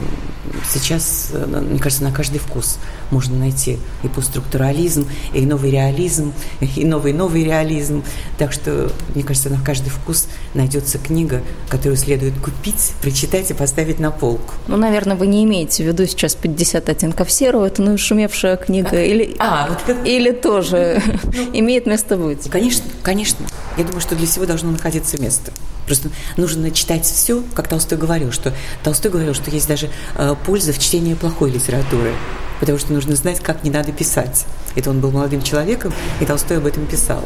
сейчас, 0.71 1.29
э, 1.31 1.45
мне 1.45 1.79
кажется, 1.79 2.03
на 2.03 2.11
каждый 2.11 2.39
вкус 2.39 2.79
можно 3.11 3.37
найти 3.37 3.77
и 4.03 4.07
постструктурализм, 4.07 5.07
и 5.33 5.45
новый 5.45 5.71
реализм, 5.71 6.33
и 6.59 6.85
новый-новый 6.85 7.43
реализм. 7.43 8.03
Так 8.37 8.53
что, 8.53 8.91
мне 9.13 9.23
кажется, 9.23 9.49
на 9.49 9.59
каждый 9.63 9.89
вкус 9.89 10.27
найдется 10.53 10.97
книга, 10.97 11.41
которую 11.69 11.97
следует 11.97 12.37
купить, 12.39 12.93
прочитать 13.01 13.51
и 13.51 13.53
поставить 13.53 13.99
на 13.99 14.11
полку. 14.11 14.53
Ну, 14.67 14.77
наверное, 14.77 15.15
вы 15.15 15.27
не 15.27 15.43
имеете 15.43 15.83
в 15.83 15.87
виду 15.87 16.05
сейчас 16.05 16.35
50 16.35 16.89
оттенков 16.89 17.31
серого, 17.31 17.65
это 17.65 17.81
ну, 17.81 17.97
шумевшая 17.97 18.57
книга, 18.57 19.01
или, 19.01 19.35
а, 19.39 19.67
вот 19.69 19.79
как... 19.85 20.07
или 20.07 20.31
тоже 20.31 21.01
ну, 21.23 21.49
имеет 21.53 21.85
место 21.85 22.17
быть? 22.17 22.49
Конечно, 22.49 22.85
конечно. 23.03 23.45
Я 23.77 23.83
думаю, 23.83 24.01
что 24.01 24.15
для 24.15 24.27
всего 24.27 24.45
должно 24.45 24.71
находиться 24.71 25.21
место. 25.21 25.51
Просто 25.85 26.09
нужно 26.37 26.71
читать 26.71 27.05
все, 27.05 27.43
как 27.53 27.67
Толстой 27.67 27.97
говорил, 27.97 28.31
что 28.31 28.53
Толстой 28.83 29.11
говорил, 29.11 29.33
что 29.33 29.49
есть 29.51 29.67
даже 29.67 29.89
э, 30.15 30.35
польза 30.45 30.73
в 30.73 30.79
чтении 30.79 31.15
плохой 31.15 31.51
литературы, 31.51 32.13
потому 32.61 32.77
что 32.77 32.93
нужно 32.93 33.15
знать, 33.15 33.41
как 33.41 33.63
не 33.65 33.69
надо 33.69 33.91
писать. 33.91 34.45
Это 34.75 34.91
он 34.91 35.01
был 35.01 35.11
молодым 35.11 35.41
человеком, 35.41 35.91
и 36.21 36.25
Толстой 36.25 36.57
об 36.57 36.67
этом 36.67 36.85
писал. 36.85 37.25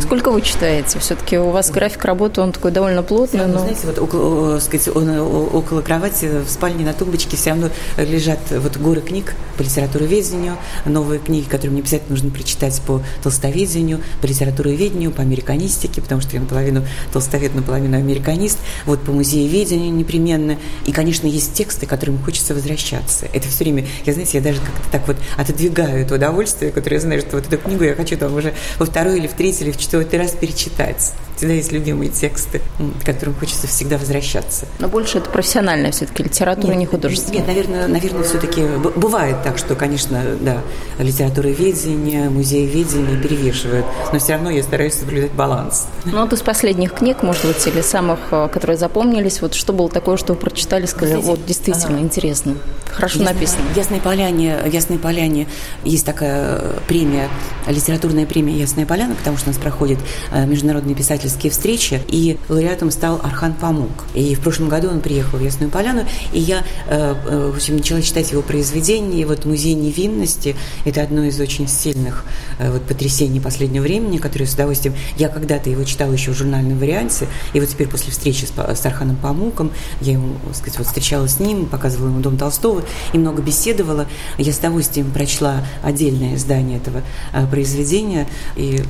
Сколько 0.00 0.30
вы 0.30 0.40
читаете? 0.40 0.98
Все-таки 0.98 1.38
у 1.38 1.50
вас 1.50 1.70
график 1.70 2.04
работы, 2.04 2.40
он 2.40 2.52
такой 2.52 2.70
довольно 2.70 3.02
плотный. 3.02 3.46
Но... 3.46 3.58
Знаете, 3.58 3.86
вот 3.86 3.98
около, 3.98 4.58
сказать, 4.58 4.88
около 4.88 5.82
кровати 5.82 6.30
в 6.46 6.48
спальне 6.48 6.84
на 6.84 6.92
тумбочке 6.92 7.36
все 7.36 7.50
равно 7.50 7.68
лежат 7.98 8.38
вот 8.50 8.76
горы 8.78 9.00
книг 9.00 9.34
по 9.56 9.62
литературоведению, 9.62 10.56
новые 10.86 11.20
книги, 11.20 11.44
которые 11.44 11.72
мне 11.72 11.80
обязательно 11.80 12.10
нужно 12.10 12.30
прочитать 12.30 12.80
по 12.86 13.02
толстоведению, 13.22 14.00
по 14.20 14.26
литературоведению, 14.26 15.10
по 15.10 15.22
американистике, 15.22 16.00
потому 16.00 16.20
что 16.20 16.34
я 16.34 16.40
наполовину 16.40 16.84
толстовед, 17.12 17.54
наполовину 17.54 17.96
американист, 17.98 18.58
вот 18.86 19.02
по 19.02 19.12
музееведению 19.12 19.92
непременно. 19.92 20.56
И, 20.86 20.92
конечно, 20.92 21.26
есть 21.26 21.52
тексты, 21.52 21.86
к 21.86 21.88
которым 21.90 22.22
хочется 22.22 22.54
возвращаться. 22.54 23.26
Это 23.32 23.48
все 23.48 23.64
время, 23.64 23.86
я, 24.06 24.14
знаете, 24.14 24.38
я 24.38 24.42
даже 24.42 24.60
как-то 24.60 24.90
так 24.90 25.06
вот 25.06 25.16
отодвигаю 25.36 26.02
это 26.02 26.14
удовольствие, 26.14 26.72
которое 26.72 26.96
я 26.96 27.00
знаю, 27.02 27.20
что 27.20 27.36
вот 27.36 27.46
эту 27.46 27.58
книгу 27.58 27.84
я 27.84 27.94
хочу 27.94 28.16
там 28.16 28.34
уже 28.34 28.54
во 28.78 28.86
второй 28.86 29.18
или 29.18 29.26
в 29.26 29.34
третий 29.34 29.64
или 29.64 29.70
в 29.72 29.81
четвертый 29.82 30.18
раз 30.18 30.32
перечитать. 30.32 31.12
Всегда 31.36 31.54
есть 31.54 31.72
любимые 31.72 32.10
тексты, 32.10 32.60
к 33.00 33.04
которым 33.04 33.34
хочется 33.34 33.66
всегда 33.66 33.98
возвращаться. 33.98 34.66
Но 34.78 34.86
больше 34.86 35.18
это 35.18 35.28
профессиональная 35.28 35.90
все-таки 35.90 36.22
литература, 36.22 36.70
нет, 36.70 36.78
не 36.78 36.86
художественная. 36.86 37.38
Нет, 37.38 37.46
наверное, 37.48 37.88
наверное 37.88 38.22
все-таки 38.22 38.62
бывает 38.62 39.42
так, 39.42 39.58
что, 39.58 39.74
конечно, 39.74 40.22
да, 40.40 40.58
литература 41.00 41.48
ведения, 41.48 42.30
музей 42.30 42.66
ведения 42.66 43.20
перевешивают, 43.20 43.84
но 44.12 44.20
все 44.20 44.34
равно 44.34 44.50
я 44.50 44.62
стараюсь 44.62 44.94
соблюдать 44.94 45.32
баланс. 45.32 45.88
Ну 46.04 46.20
вот 46.20 46.32
из 46.32 46.42
последних 46.42 46.92
книг, 46.92 47.24
может 47.24 47.44
быть, 47.44 47.66
или 47.66 47.80
самых, 47.80 48.20
э, 48.30 48.48
которые 48.52 48.76
запомнились, 48.76 49.40
вот 49.42 49.54
что 49.54 49.72
было 49.72 49.88
такое, 49.88 50.16
что 50.18 50.34
вы 50.34 50.38
прочитали, 50.38 50.86
сказали, 50.86 51.20
Знаете, 51.20 51.28
вот 51.28 51.44
действительно 51.44 51.96
ага. 51.96 52.04
интересно, 52.04 52.54
хорошо 52.92 53.18
Ясной, 53.18 53.34
написано. 53.34 53.62
В 53.72 53.76
Ясной 53.76 54.00
Поляне, 54.00 54.58
в 54.64 54.72
Ясной 54.72 54.98
Поляне 54.98 55.48
есть 55.82 56.06
такая 56.06 56.60
премия, 56.86 57.28
литературная 57.66 58.26
премия 58.26 58.56
Ясная 58.56 58.86
Поляна, 58.86 59.16
потому 59.16 59.38
что 59.38 59.48
у 59.48 59.52
нас 59.52 59.58
проходит 59.58 59.71
э, 59.80 60.46
международный 60.46 60.94
писатель 60.94 61.22
издательские 61.22 61.50
встречи, 61.50 62.00
и 62.08 62.38
лауреатом 62.48 62.90
стал 62.90 63.20
Архан 63.22 63.54
Памук. 63.54 63.90
И 64.14 64.34
в 64.34 64.40
прошлом 64.40 64.68
году 64.68 64.88
он 64.88 65.00
приехал 65.00 65.38
в 65.38 65.42
Ясную 65.42 65.70
Поляну, 65.70 66.04
и 66.32 66.40
я, 66.40 66.64
э, 66.88 67.14
э, 67.26 67.50
в 67.52 67.56
общем, 67.56 67.76
начала 67.76 68.02
читать 68.02 68.32
его 68.32 68.42
произведения. 68.42 69.26
Вот 69.26 69.44
«Музей 69.44 69.74
невинности»— 69.74 70.56
это 70.84 71.02
одно 71.02 71.24
из 71.24 71.38
очень 71.40 71.68
сильных 71.68 72.24
э, 72.58 72.70
вот, 72.70 72.82
потрясений 72.82 73.40
последнего 73.40 73.82
времени, 73.82 74.18
которое 74.18 74.46
с 74.46 74.54
удовольствием... 74.54 74.94
Я 75.16 75.28
когда-то 75.28 75.70
его 75.70 75.84
читала 75.84 76.12
еще 76.12 76.32
в 76.32 76.36
журнальном 76.36 76.78
варианте, 76.78 77.28
и 77.52 77.60
вот 77.60 77.68
теперь 77.68 77.88
после 77.88 78.10
встречи 78.10 78.44
с, 78.44 78.50
с 78.50 78.86
Арханом 78.86 79.16
Памуком, 79.16 79.70
я 80.00 80.14
ему, 80.14 80.34
так 80.46 80.56
сказать, 80.56 80.78
вот 80.78 80.86
встречалась 80.86 81.34
с 81.34 81.40
ним, 81.40 81.66
показывала 81.66 82.08
ему 82.08 82.20
«Дом 82.20 82.36
Толстого», 82.36 82.82
и 83.12 83.18
много 83.18 83.42
беседовала. 83.42 84.06
Я 84.38 84.52
с 84.52 84.58
удовольствием 84.58 85.10
прочла 85.10 85.64
отдельное 85.82 86.34
издание 86.36 86.78
этого 86.78 87.02
произведения, 87.50 88.26
и 88.56 88.82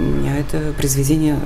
меня 0.00 0.38
это 0.38 0.72
произведение 0.76 1.38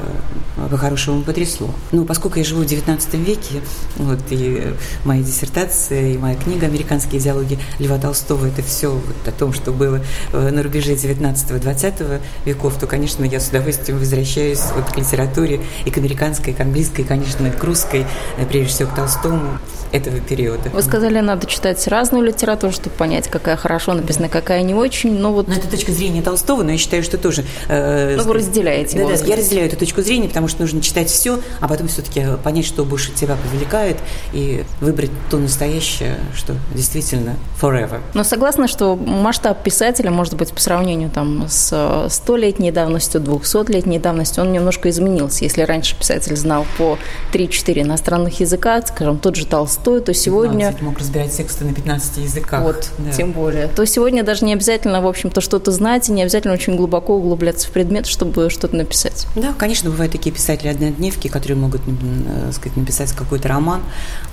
по-хорошему 0.71 1.23
потрясло. 1.23 1.71
Ну, 1.93 2.05
поскольку 2.05 2.39
я 2.39 2.45
живу 2.45 2.63
в 2.63 2.67
XIX 2.67 3.01
веке, 3.25 3.63
вот, 3.97 4.21
и 4.31 4.75
моя 5.05 5.23
диссертация, 5.23 6.13
и 6.13 6.19
моя 6.19 6.37
книга 6.37 6.67
«Американские 6.67 7.21
идеологии» 7.21 7.59
Льва 7.79 7.99
Толстого, 7.99 8.47
это 8.47 8.63
все 8.63 8.91
вот 8.91 9.29
о 9.29 9.33
том, 9.33 9.53
что 9.53 9.73
было 9.73 10.01
э, 10.33 10.51
на 10.51 10.63
рубеже 10.63 10.93
XIX-XX 10.93 12.21
веков, 12.45 12.79
то, 12.79 12.87
конечно, 12.87 13.25
я 13.25 13.41
с 13.41 13.49
удовольствием 13.49 13.99
возвращаюсь 13.99 14.63
вот 14.75 14.91
к 14.91 14.97
литературе 14.97 15.61
и 15.85 15.91
к 15.91 15.99
американской, 15.99 16.53
и 16.53 16.57
к 16.57 16.61
английской, 16.61 17.03
и, 17.03 17.05
конечно, 17.05 17.47
и 17.47 17.51
к 17.51 17.65
русской, 17.65 18.07
э, 18.39 18.47
прежде 18.47 18.69
всего 18.69 18.91
к 18.91 18.95
Толстому 18.95 19.59
этого 19.93 20.21
периода. 20.21 20.71
Вы 20.73 20.83
сказали, 20.83 21.21
надо 21.21 21.47
читать 21.47 21.87
разную 21.87 22.25
литературу, 22.25 22.73
чтобы 22.73 22.91
понять, 22.97 23.29
какая 23.29 23.57
хорошо 23.57 23.93
написана, 23.93 24.29
какая 24.29 24.63
не 24.63 24.75
очень, 24.75 25.19
но 25.19 25.33
вот... 25.33 25.49
Но 25.49 25.55
это 25.55 25.69
точка 25.69 25.93
зрения 25.93 26.23
Толстого, 26.23 26.63
но 26.63 26.73
я 26.73 26.79
считаю, 26.79 27.03
что 27.03 27.19
тоже... 27.19 27.45
Э, 27.69 28.17
ну, 28.17 28.25
вы 28.25 28.35
разделяете 28.35 28.99
Да, 28.99 29.09
да, 29.09 29.25
я 29.25 29.37
разделяю 29.37 29.69
эту 29.69 29.77
точку 29.77 30.03
зрения, 30.03 30.29
потому 30.29 30.49
что 30.49 30.63
нужно 30.63 30.81
читать 30.81 31.11
все, 31.11 31.39
а 31.61 31.69
потом 31.69 31.89
все-таки 31.89 32.25
понять, 32.43 32.65
что 32.65 32.85
больше 32.85 33.13
тебя 33.13 33.37
привлекает, 33.37 33.99
и 34.33 34.65
выбрать 34.81 35.11
то 35.31 35.37
настоящее, 35.37 36.19
что 36.35 36.55
действительно 36.75 37.37
forever. 37.61 38.01
Но 38.15 38.25
согласна, 38.25 38.69
что 38.69 38.97
масштаб 38.97 39.63
писателя, 39.63 40.11
может 40.11 40.35
быть, 40.35 40.53
по 40.53 40.61
сравнению 40.61 41.11
там, 41.11 41.47
с 41.49 42.07
столетней 42.09 42.71
давностью, 42.71 43.21
двухсотлетней 43.21 43.99
давностью, 43.99 44.43
он 44.43 44.53
немножко 44.53 44.89
изменился. 44.89 45.45
Если 45.45 45.63
раньше 45.63 45.97
писатель 45.99 46.37
знал 46.37 46.65
по 46.79 46.99
3-4 47.33 47.83
иностранных 47.83 48.41
языка, 48.41 48.81
скажем, 48.83 49.19
тот 49.19 49.37
же 49.37 49.47
Толстой, 49.47 49.82
то 49.83 50.15
сегодня... 50.15 50.67
15, 50.67 50.83
мог 50.83 50.99
разбирать 50.99 51.33
тексты 51.37 51.65
на 51.65 51.75
15 51.75 52.19
языках. 52.19 52.63
Вот, 52.63 52.91
да. 52.99 53.13
тем 53.13 53.33
более. 53.33 53.69
То 53.69 53.85
сегодня 53.87 54.23
даже 54.23 54.45
не 54.45 54.53
обязательно, 54.53 55.01
в 55.01 55.07
общем-то, 55.07 55.41
что-то 55.41 55.71
знать, 55.73 56.09
и 56.09 56.13
не 56.13 56.23
обязательно 56.23 56.55
очень 56.55 56.77
глубоко 56.77 57.17
углубляться 57.17 57.69
в 57.69 57.71
предмет, 57.71 58.07
чтобы 58.07 58.51
что-то 58.51 58.77
написать. 58.77 59.27
Да, 59.37 59.55
конечно, 59.57 59.91
бывают 59.91 60.13
такие 60.13 60.33
писатели-однодневки, 60.33 61.29
которые 61.29 61.57
могут, 61.57 61.81
э, 61.87 62.53
сказать, 62.53 62.77
написать 62.77 63.13
какой-то 63.13 63.49
роман, 63.49 63.83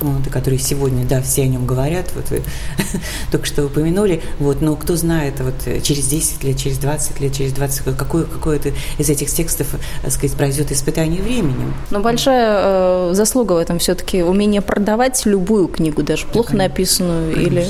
вот, 0.00 0.26
и 0.26 0.30
которые 0.30 0.58
сегодня, 0.58 1.04
да, 1.04 1.22
все 1.22 1.42
о 1.42 1.46
нем 1.46 1.66
говорят, 1.66 2.12
вот 2.14 2.30
вы 2.30 2.42
только 3.30 3.46
что 3.46 3.64
упомянули, 3.64 4.22
вот, 4.38 4.60
но 4.60 4.76
кто 4.76 4.96
знает, 4.96 5.40
вот 5.40 5.82
через 5.82 6.06
10 6.06 6.44
лет, 6.44 6.56
через 6.56 6.78
20 6.78 7.20
лет, 7.20 7.32
через 7.32 7.52
20, 7.52 7.96
какой, 7.96 8.24
какой 8.24 8.56
это 8.56 8.72
из 8.98 9.08
этих 9.10 9.30
текстов, 9.30 9.68
так 9.70 9.80
э, 10.04 10.10
сказать, 10.10 10.36
пройдет 10.36 10.72
испытание 10.72 11.22
временем. 11.22 11.74
Но 11.90 12.00
большая 12.00 13.10
э, 13.10 13.14
заслуга 13.14 13.54
в 13.54 13.58
этом 13.58 13.78
все-таки 13.78 14.22
умение 14.22 14.60
продавать 14.60 15.24
любую 15.40 15.68
книгу, 15.68 16.02
даже 16.02 16.26
плохо 16.26 16.50
конечно, 16.50 16.68
написанную 16.68 17.34
конечно, 17.34 17.50
или... 17.50 17.66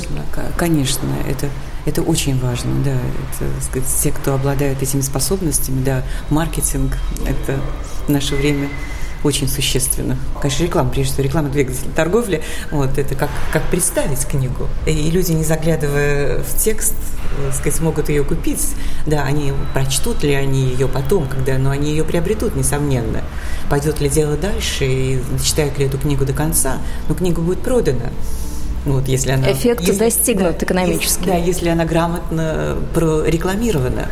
Конечно, 0.57 1.09
это 1.27 1.49
это 1.85 2.03
очень 2.03 2.39
важно, 2.39 2.71
да. 2.85 2.91
Это, 2.91 3.63
сказать, 3.63 3.89
те, 4.03 4.11
кто 4.11 4.35
обладает 4.35 4.83
этими 4.83 5.01
способностями, 5.01 5.83
да, 5.83 6.03
маркетинг, 6.29 6.95
это 7.25 7.59
в 8.05 8.09
наше 8.09 8.35
время 8.35 8.69
очень 9.23 9.47
существенно. 9.47 10.17
Конечно, 10.39 10.63
реклама, 10.63 10.89
прежде 10.89 11.13
всего, 11.13 11.23
реклама 11.23 11.49
двигатель 11.49 11.89
торговли. 11.95 12.43
Вот, 12.71 12.97
это 12.97 13.15
как, 13.15 13.29
как 13.51 13.63
представить 13.69 14.25
книгу. 14.25 14.67
И 14.85 15.09
люди, 15.09 15.31
не 15.31 15.43
заглядывая 15.43 16.43
в 16.43 16.57
текст, 16.57 16.95
сказать, 17.53 17.79
могут 17.81 18.09
ее 18.09 18.23
купить. 18.23 18.75
Да, 19.05 19.23
они 19.23 19.53
прочтут 19.73 20.23
ли 20.23 20.33
они 20.33 20.69
ее 20.69 20.87
потом, 20.87 21.27
когда, 21.27 21.57
но 21.57 21.71
они 21.71 21.91
ее 21.91 22.03
приобретут, 22.03 22.55
несомненно. 22.55 23.21
Пойдет 23.69 23.99
ли 24.01 24.09
дело 24.09 24.37
дальше 24.37 24.85
и 24.85 25.21
читают 25.43 25.77
ли 25.77 25.85
эту 25.85 25.97
книгу 25.97 26.25
до 26.25 26.33
конца, 26.33 26.77
но 27.07 27.15
книга 27.15 27.41
будет 27.41 27.59
продана. 27.59 28.11
Вот, 28.85 29.07
если 29.07 29.31
она, 29.31 29.51
Эффект 29.51 29.81
если, 29.81 29.99
достигнут 29.99 30.57
да, 30.57 30.65
экономически. 30.65 31.19
Если, 31.19 31.25
да, 31.25 31.35
если 31.35 31.69
она 31.69 31.85
грамотно 31.85 32.77
прорекламирована. 32.93 34.09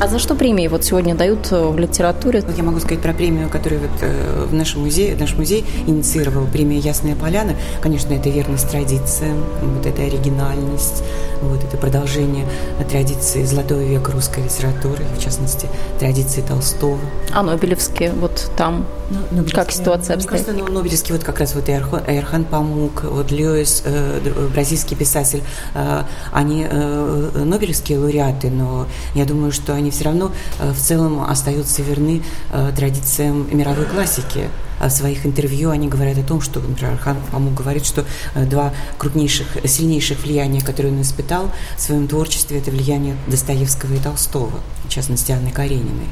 А 0.00 0.08
за 0.08 0.18
что 0.18 0.34
премии 0.34 0.66
вот 0.66 0.84
сегодня 0.84 1.14
дают 1.14 1.52
э, 1.52 1.68
в 1.68 1.78
литературе? 1.78 2.42
Я 2.56 2.62
могу 2.64 2.80
сказать 2.80 3.00
про 3.00 3.12
премию, 3.12 3.48
которую 3.48 3.82
вот 3.82 4.02
э, 4.02 4.46
в 4.50 4.52
нашем 4.52 4.82
музее, 4.82 5.16
наш 5.18 5.34
музей 5.34 5.64
инициировал, 5.86 6.46
премия 6.46 6.78
«Ясная 6.78 7.14
поляна». 7.14 7.54
Конечно, 7.80 8.12
это 8.12 8.28
верность 8.28 8.68
традициям, 8.70 9.44
вот 9.62 9.86
эта 9.86 10.02
оригинальность, 10.02 11.04
вот 11.42 11.62
это 11.62 11.76
продолжение 11.76 12.46
традиции 12.90 13.44
золотого 13.44 13.80
века 13.80 14.12
русской 14.12 14.42
литературы, 14.44 15.04
в 15.16 15.22
частности, 15.22 15.68
традиции 16.00 16.42
Толстого. 16.42 16.98
А 17.32 17.42
Нобелевские 17.42 18.12
вот 18.12 18.50
там 18.56 18.86
ну, 19.30 19.44
как 19.52 19.70
ситуация 19.70 20.16
обстоит? 20.16 20.46
Ну, 20.46 20.54
просто 20.54 20.72
ну, 20.72 20.78
Нобелевский 20.78 21.14
вот 21.14 21.24
как 21.24 21.40
раз 21.40 21.54
вот 21.54 21.68
Эрхан 21.68 22.44
Памук, 22.44 23.04
вот 23.04 23.30
Льюис, 23.30 23.82
э, 23.84 24.20
бразильский 24.52 24.96
писатель, 24.96 25.42
э, 25.74 26.02
они 26.32 26.66
э, 26.68 27.30
Нобелевские 27.44 27.98
лауреаты, 27.98 28.50
но 28.50 28.86
я 29.14 29.24
думаю, 29.24 29.52
что 29.52 29.74
они 29.74 29.90
все 29.94 30.04
равно 30.04 30.32
э, 30.58 30.72
в 30.72 30.78
целом 30.78 31.22
остаются 31.22 31.82
верны 31.82 32.22
э, 32.52 32.72
традициям 32.76 33.46
мировой 33.56 33.86
классики. 33.86 34.50
А 34.80 34.88
в 34.88 34.92
своих 34.92 35.24
интервью 35.24 35.70
они 35.70 35.88
говорят 35.88 36.18
о 36.18 36.22
том, 36.22 36.40
что, 36.40 36.60
например, 36.60 36.98
Хан 36.98 37.16
Памук 37.30 37.54
говорит, 37.54 37.86
что 37.86 38.04
э, 38.34 38.44
два 38.44 38.74
крупнейших, 38.98 39.46
сильнейших 39.64 40.22
влияния, 40.24 40.60
которые 40.60 40.92
он 40.92 41.00
испытал 41.00 41.50
в 41.76 41.80
своем 41.80 42.08
творчестве, 42.08 42.58
это 42.58 42.70
влияние 42.70 43.16
Достоевского 43.28 43.94
и 43.94 43.98
Толстого, 43.98 44.60
в 44.84 44.88
частности, 44.88 45.32
Анны 45.32 45.50
Карениной. 45.50 46.08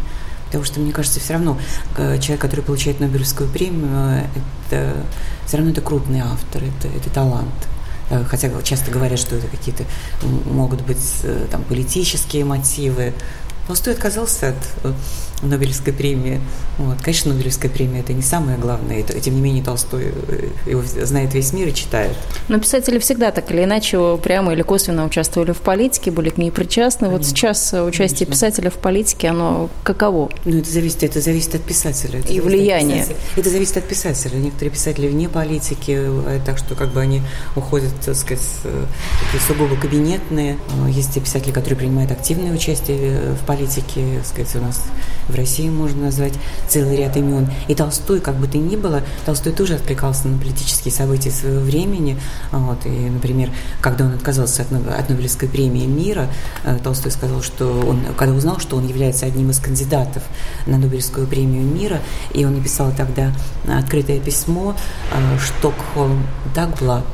Потому 0.47 0.65
что, 0.65 0.81
мне 0.81 0.93
кажется, 0.93 1.19
все 1.19 1.33
равно 1.33 1.59
человек, 1.97 2.39
который 2.41 2.61
получает 2.61 3.01
Нобелевскую 3.01 3.49
премию, 3.49 4.29
это 4.67 4.93
все 5.47 5.57
равно 5.57 5.73
это 5.73 5.81
крупный 5.81 6.21
автор, 6.21 6.63
это, 6.63 6.89
это 6.89 7.09
талант. 7.09 7.55
Хотя 8.29 8.51
часто 8.63 8.91
говорят, 8.91 9.19
что 9.19 9.37
это 9.37 9.47
какие-то 9.47 9.85
могут 10.45 10.83
быть 10.83 11.23
там 11.51 11.63
политические 11.65 12.45
мотивы, 12.45 13.15
Толстой 13.67 13.95
отказался 13.95 14.49
от 14.49 14.95
Нобелевской 15.43 15.93
премии. 15.93 16.41
Вот. 16.79 17.01
Конечно, 17.03 17.33
Нобелевская 17.33 17.71
премия– 17.71 18.01
это 18.03 18.13
не 18.13 18.23
самое 18.23 18.57
главное. 18.59 19.01
Это, 19.01 19.19
тем 19.21 19.35
не 19.35 19.41
менее, 19.41 19.63
Толстой 19.63 20.13
э, 20.29 20.49
его 20.67 20.83
знает 20.83 21.35
весь 21.35 21.53
мир 21.53 21.69
и 21.69 21.75
читает. 21.75 22.17
Но 22.49 22.59
писатели 22.59 22.99
всегда 22.99 23.31
так 23.33 23.51
или 23.51 23.65
иначе 23.65 24.17
прямо 24.23 24.53
или 24.53 24.63
косвенно 24.63 25.05
участвовали 25.05 25.53
в 25.53 25.59
политике, 25.59 26.11
были 26.11 26.31
к 26.31 26.39
ней 26.39 26.51
причастны. 26.51 27.09
Конечно. 27.09 27.19
Вот 27.19 27.27
сейчас 27.27 27.73
участие 27.73 28.27
Конечно. 28.27 28.27
писателя 28.27 28.71
в 28.71 28.75
политике, 28.75 29.29
оно 29.29 29.69
каково? 29.83 30.31
Ну, 30.45 30.59
это 30.59 30.71
зависит, 30.71 31.03
это 31.03 31.21
зависит 31.21 31.55
от 31.55 31.63
писателя. 31.63 32.21
Это 32.21 32.33
и 32.33 32.41
влияние. 32.41 33.07
Это 33.37 33.51
зависит 33.51 33.77
от 33.77 33.85
писателя. 33.85 34.37
Некоторые 34.37 34.71
писатели 34.71 35.09
вне 35.09 35.29
политики, 35.29 36.01
так 36.47 36.59
что 36.59 36.75
как 36.75 36.93
бы 36.93 37.01
они 37.01 37.23
уходят, 37.57 37.93
так 38.05 38.15
сказать, 38.15 38.47
такие 38.63 39.43
сугубо 39.47 39.77
кабинетные. 39.77 40.59
Есть 40.89 41.15
те 41.15 41.21
писатели, 41.21 41.51
которые 41.53 41.79
принимают 41.79 42.13
активное 42.13 42.53
участие 42.53 43.35
в 43.41 43.47
политике, 43.47 44.19
так 44.19 44.27
сказать, 44.27 44.57
у 44.57 44.61
нас 44.61 44.83
в 45.33 45.35
России 45.35 45.69
можно 45.69 46.05
назвать 46.05 46.35
целый 46.69 46.97
ряд 46.97 47.17
имен. 47.17 47.49
И 47.69 47.75
Толстой, 47.75 48.21
как 48.21 48.37
бы 48.37 48.47
то 48.47 48.59
ни 48.59 48.77
было, 48.77 49.03
Толстой 49.27 49.53
тоже 49.53 49.75
откликался 49.75 50.29
на 50.29 50.39
политические 50.39 50.93
события 50.93 51.31
своего 51.31 51.61
времени. 51.61 52.19
Вот, 52.51 52.87
и, 52.87 52.89
например, 52.89 53.51
когда 53.81 54.05
он 54.05 54.15
отказался 54.15 54.63
от, 54.63 54.73
от 54.73 55.09
Нобелевской 55.09 55.49
премии 55.49 55.87
мира, 55.87 56.29
э, 56.65 56.79
Толстой 56.83 57.11
сказал, 57.11 57.43
что 57.43 57.67
он, 57.89 58.01
когда 58.17 58.35
узнал, 58.35 58.59
что 58.61 58.77
он 58.77 58.87
является 58.87 59.27
одним 59.27 59.51
из 59.51 59.59
кандидатов 59.59 60.23
на 60.67 60.79
Нобелевскую 60.79 61.27
премию 61.27 61.65
мира, 61.65 62.01
и 62.33 62.45
он 62.45 62.55
написал 62.55 62.93
тогда 62.97 63.33
открытое 63.69 64.21
письмо 64.21 64.75
э, 65.13 65.39
«Штокхолм 65.39 66.27
Дагблат», 66.55 67.07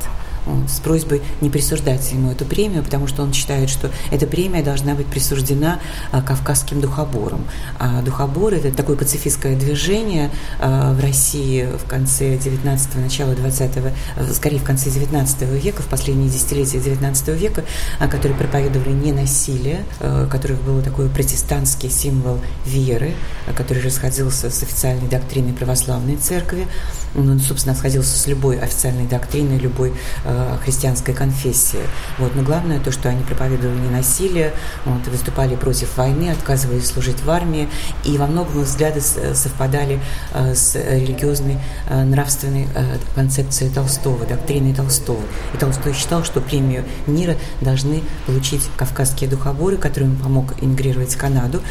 с 0.67 0.79
просьбой 0.79 1.21
не 1.41 1.49
присуждать 1.49 2.11
ему 2.11 2.31
эту 2.31 2.45
премию, 2.45 2.83
потому 2.83 3.07
что 3.07 3.23
он 3.23 3.33
считает, 3.33 3.69
что 3.69 3.89
эта 4.11 4.27
премия 4.27 4.63
должна 4.63 4.95
быть 4.95 5.07
присуждена 5.07 5.79
а, 6.11 6.21
кавказским 6.21 6.81
духоборам. 6.81 7.45
А 7.77 8.01
духоборы– 8.01 8.57
это 8.63 8.75
такое 8.75 8.95
пацифистское 8.95 9.55
движение 9.55 10.31
а, 10.59 10.93
в 10.93 10.99
России 11.01 11.65
в 11.65 11.87
конце 11.87 12.35
19-го, 12.35 12.99
начала 13.01 13.31
20-го, 13.33 13.89
э, 14.17 14.33
скорее 14.33 14.59
в 14.59 14.63
конце 14.63 14.89
19 14.89 15.41
века, 15.63 15.81
в 15.81 15.87
последние 15.87 16.29
десятилетия 16.29 16.79
19 16.79 17.27
века, 17.29 17.63
которые 17.99 18.37
проповедовали 18.37 18.93
ненасилие, 18.93 19.83
у 19.99 20.29
которых 20.29 20.61
был 20.61 20.81
такой 20.81 21.09
протестантский 21.09 21.89
символ 21.89 22.39
веры, 22.65 23.13
который 23.55 23.83
расходился 23.83 24.49
с 24.49 24.63
официальной 24.63 25.07
доктриной 25.07 25.53
православной 25.53 26.15
церкви, 26.17 26.67
он, 27.15 27.39
собственно, 27.39 27.75
сходился 27.75 28.17
с 28.17 28.27
любой 28.27 28.59
официальной 28.59 29.07
доктриной, 29.07 29.57
любой 29.57 29.93
э, 30.29 30.57
христианской 30.63 31.13
конфессии. 31.13 31.79
Вот. 32.17 32.35
Но 32.35 32.43
главное 32.43 32.79
то, 32.79 32.91
что 32.91 33.09
они 33.09 33.23
проповедовали 33.23 33.77
не 33.77 33.89
насилие, 33.89 34.53
вот, 34.85 35.07
выступали 35.07 35.55
против 35.55 35.97
войны, 35.97 36.29
отказывались 36.29 36.87
служить 36.87 37.21
в 37.23 37.29
армии, 37.29 37.67
и 38.05 38.17
во 38.17 38.27
многом 38.27 38.61
взгляды 38.61 39.01
совпадали 39.01 39.99
э, 40.33 40.53
с 40.53 40.75
религиозной, 40.75 41.57
э, 41.89 42.03
нравственной 42.03 42.67
концепцией 43.15 43.69
Толстого, 43.69 44.25
доктриной 44.25 44.73
Толстого. 44.73 45.21
И 45.53 45.57
Толстой 45.57 45.93
считал, 45.93 46.23
что 46.23 46.41
премию 46.41 46.85
мира 47.07 47.35
должны 47.61 48.03
получить 48.25 48.69
кавказские 48.77 49.29
духоборы, 49.29 49.77
которым 49.77 50.15
помог 50.15 50.53
эмигрировать 50.61 51.13
в 51.13 51.17
Канаду, 51.17 51.61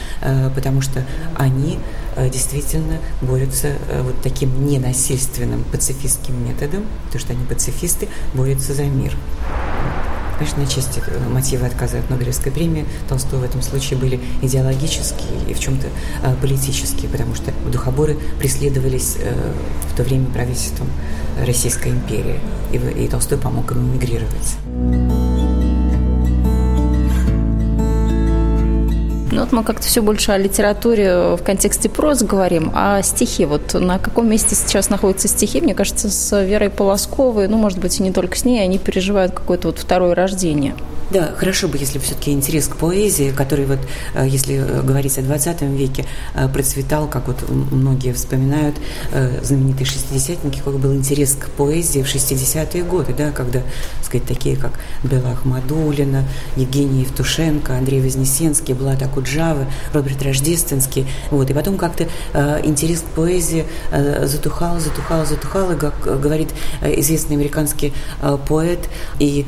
потому 0.55 0.81
что 0.81 1.05
они 1.37 1.79
действительно 2.29 2.99
борются 3.23 3.69
э, 3.89 4.03
вот 4.03 4.21
таким 4.23 4.67
ненасильственным 4.67 5.65
пацифистским 5.65 6.45
методом, 6.47 6.85
потому 7.05 7.21
что 7.21 7.33
они 7.33 7.45
пацифисты, 7.45 8.09
борются 8.35 8.75
за 8.75 8.85
мир. 8.85 9.17
Конечно, 10.39 10.67
части 10.69 11.03
э, 11.05 11.29
мотивы 11.29 11.67
отказа 11.67 11.99
от 11.99 12.11
Нобелевской 12.11 12.53
премии 12.53 12.87
Толстого 13.09 13.41
в 13.41 13.45
этом 13.45 13.61
случае 13.61 13.99
были 13.99 14.21
идеологические 14.41 15.29
и 15.49 15.53
в 15.53 15.59
чем-то 15.59 15.89
э, 16.23 16.35
политические, 16.41 17.11
потому 17.11 17.35
что 17.35 17.53
духоборы 17.71 18.17
преследовались 18.39 19.17
э, 19.19 19.53
в 19.93 19.97
то 19.97 20.05
время 20.05 20.27
правительством 20.27 20.89
Российской 21.45 21.89
империи, 21.89 22.39
и 22.73 23.09
Толстой 23.09 23.39
помог 23.39 23.73
им 23.73 23.91
эмигрировать. 23.91 25.38
Ну 29.39 29.45
вот 29.45 29.53
мы 29.53 29.63
как-то 29.63 29.87
все 29.87 30.03
больше 30.03 30.33
о 30.33 30.37
литературе 30.37 31.37
в 31.37 31.45
контексте 31.45 31.89
прозы 31.89 32.27
говорим, 32.27 32.73
а 32.75 33.01
стихи, 33.03 33.45
вот 33.45 33.73
на 33.75 34.01
каком 34.01 34.29
месте 34.29 34.57
сейчас 34.57 34.91
находятся 34.91 35.29
стихи, 35.29 35.61
мне 35.61 35.77
кажется, 35.77 36.11
с 36.11 36.43
Верой 36.43 36.71
Полосковой, 36.71 37.47
ну, 37.47 37.57
может 37.57 37.79
быть, 37.79 38.01
и 38.01 38.03
не 38.03 38.11
только 38.11 38.37
с 38.37 38.45
ней, 38.45 38.61
они 38.65 38.79
переживают 38.79 39.31
какое-то 39.31 39.69
вот 39.69 39.79
второе 39.79 40.17
рождение. 40.17 40.75
Да, 41.11 41.33
хорошо 41.39 41.69
бы, 41.69 41.79
если 41.79 41.99
все-таки 41.99 42.33
интерес 42.33 42.69
к 42.69 42.77
поэзии, 42.77 43.31
который 43.31 43.65
вот, 43.65 43.79
э, 44.15 44.27
если 44.29 44.57
э, 44.57 44.83
говорить 44.83 45.17
о 45.17 45.23
20 45.23 45.63
веке, 45.63 46.05
э, 46.35 46.49
процветал, 46.49 47.09
как 47.09 47.29
вот 47.29 47.49
многие 47.49 48.13
вспоминают, 48.13 48.77
знаменитые 49.43 49.87
шестидесятники, 49.87 50.59
какой 50.59 50.79
был 50.79 50.95
интерес 50.95 51.35
к 51.35 51.49
поэзии 51.51 52.03
в 52.03 52.07
60-е 52.07 52.83
годы, 52.83 53.15
да, 53.17 53.31
когда, 53.31 53.61
так 53.61 54.05
сказать, 54.05 54.27
такие 54.27 54.57
как 54.57 54.73
Белла 55.03 55.33
Ахмадулина, 55.33 56.25
Евгений 56.57 57.03
Евтушенко, 57.03 57.77
Андрей 57.77 58.01
Вознесенский, 58.03 58.75
Блад 58.75 59.03
Акуджава, 59.03 59.67
Роберт 59.93 60.23
Рождественский, 60.23 61.07
вот, 61.31 61.51
и 61.51 61.55
потом 61.55 61.79
как-то 61.79 62.07
интерес 62.65 63.01
к 63.01 63.15
поэзии 63.15 63.67
затухал, 64.25 64.79
затухал, 64.79 65.25
затухал, 65.25 65.73
и, 65.73 65.77
как 65.77 66.21
говорит 66.21 66.51
известный 66.83 67.37
американский 67.37 67.93
поэт 68.47 68.89
и 69.19 69.47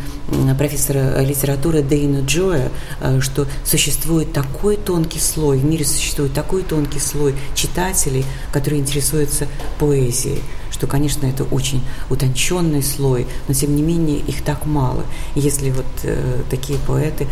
профессор 0.56 1.20
литературы 1.20 1.49
литературы 1.50 1.82
Дейна 1.82 2.20
Джоя, 2.24 2.70
э, 3.00 3.20
что 3.20 3.46
существует 3.64 4.32
такой 4.32 4.76
тонкий 4.76 5.18
слой, 5.18 5.58
в 5.58 5.64
мире 5.64 5.84
существует 5.84 6.32
такой 6.32 6.62
тонкий 6.62 7.00
слой 7.00 7.34
читателей, 7.54 8.24
которые 8.52 8.80
интересуются 8.80 9.46
поэзией 9.78 10.42
что, 10.70 10.86
конечно, 10.86 11.26
это 11.26 11.44
очень 11.44 11.82
утонченный 12.08 12.82
слой, 12.82 13.26
но 13.48 13.52
тем 13.52 13.76
не 13.76 13.82
менее 13.82 14.18
их 14.18 14.42
так 14.42 14.64
мало. 14.64 15.04
если 15.34 15.70
вот 15.70 15.84
э, 16.04 16.42
такие 16.48 16.78
поэты, 16.78 17.26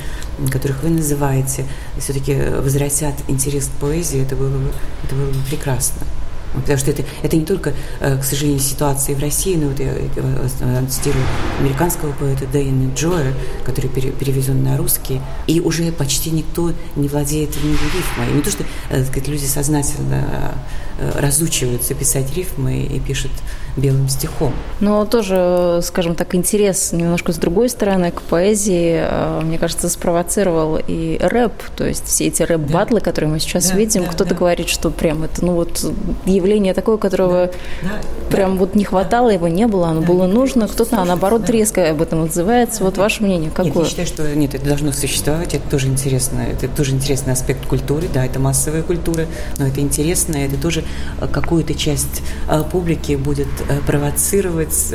которых 0.52 0.82
вы 0.82 0.90
называете, 0.90 1.64
все-таки 1.98 2.34
возвратят 2.34 3.14
интерес 3.26 3.68
к 3.68 3.80
поэзии, 3.80 4.20
это 4.20 4.36
было 4.36 4.50
бы, 4.50 4.70
это 5.02 5.14
было 5.14 5.30
бы 5.30 5.38
прекрасно. 5.48 6.06
Потому 6.54 6.78
что 6.78 6.90
это, 6.90 7.04
это 7.22 7.36
не 7.36 7.44
только, 7.44 7.74
э, 8.00 8.18
к 8.18 8.24
сожалению, 8.24 8.60
ситуация 8.60 9.14
в 9.14 9.20
России, 9.20 9.56
но 9.56 9.68
вот 9.68 9.80
я, 9.80 9.92
я 9.94 10.86
цитирую 10.88 11.24
американского 11.60 12.12
поэта 12.12 12.46
Дэйна 12.46 12.92
Джоя, 12.94 13.34
который 13.64 13.90
пере, 13.90 14.10
переведен 14.10 14.62
на 14.62 14.76
русский, 14.76 15.20
и 15.46 15.60
уже 15.60 15.92
почти 15.92 16.30
никто 16.30 16.72
не 16.96 17.08
владеет 17.08 17.50
ни 17.62 17.72
рифмой. 17.72 18.34
Не 18.34 18.42
то, 18.42 18.50
что 18.50 18.64
э, 18.90 19.04
сказать, 19.04 19.28
люди 19.28 19.44
сознательно 19.44 20.54
э, 20.98 21.12
разучиваются 21.20 21.94
писать 21.94 22.34
рифмы 22.34 22.82
и 22.82 22.98
пишут 23.00 23.32
белым 23.78 24.08
стихом. 24.08 24.52
Но 24.80 25.04
тоже, 25.04 25.80
скажем 25.82 26.14
так, 26.14 26.34
интерес 26.34 26.92
немножко 26.92 27.32
с 27.32 27.36
другой 27.36 27.68
стороны 27.68 28.10
к 28.10 28.22
поэзии, 28.22 29.02
мне 29.42 29.58
кажется, 29.58 29.88
спровоцировал 29.88 30.78
и 30.86 31.18
рэп, 31.20 31.52
то 31.76 31.86
есть 31.86 32.06
все 32.06 32.26
эти 32.26 32.42
рэп-батлы, 32.42 33.00
да. 33.00 33.04
которые 33.04 33.30
мы 33.30 33.40
сейчас 33.40 33.70
да, 33.70 33.76
видим, 33.76 34.04
да, 34.04 34.10
кто-то 34.10 34.30
да. 34.30 34.36
говорит, 34.36 34.68
что 34.68 34.90
прям 34.90 35.24
это, 35.24 35.44
ну 35.44 35.52
вот 35.52 35.84
явление 36.26 36.74
такое, 36.74 36.96
которого 36.96 37.50
да, 37.82 37.88
прям 38.30 38.52
да, 38.52 38.58
вот 38.60 38.74
не 38.74 38.84
хватало, 38.84 39.30
его 39.30 39.48
не 39.48 39.66
было, 39.66 39.88
оно 39.88 40.00
да, 40.00 40.06
было 40.06 40.26
нужно. 40.26 40.68
Кто-то, 40.68 41.00
а 41.00 41.04
наоборот, 41.04 41.44
да. 41.44 41.52
резко 41.52 41.90
об 41.90 42.02
этом 42.02 42.22
отзывается. 42.22 42.84
Вот 42.84 42.98
ваше 42.98 43.22
мнение 43.22 43.50
какое? 43.50 43.72
Нет, 43.72 43.76
я 43.76 43.84
считаю, 43.84 44.06
что 44.06 44.36
нет, 44.36 44.54
это 44.54 44.66
должно 44.66 44.92
существовать, 44.92 45.54
это 45.54 45.68
тоже 45.68 45.88
интересно, 45.88 46.40
это 46.40 46.68
тоже 46.68 46.92
интересный 46.92 47.32
аспект 47.32 47.66
культуры, 47.66 48.08
да, 48.12 48.24
это 48.24 48.38
массовая 48.38 48.82
культура, 48.82 49.26
но 49.58 49.66
это 49.66 49.80
интересно, 49.80 50.36
это 50.36 50.60
тоже 50.60 50.84
э, 51.20 51.26
какую-то 51.26 51.74
часть 51.74 52.22
э, 52.48 52.62
публики 52.70 53.14
будет 53.14 53.48
э, 53.67 53.67
провоцировать 53.86 54.94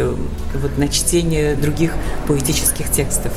вот 0.54 0.78
на 0.78 0.88
чтение 0.88 1.56
других 1.56 1.94
поэтических 2.28 2.90
текстов. 2.92 3.32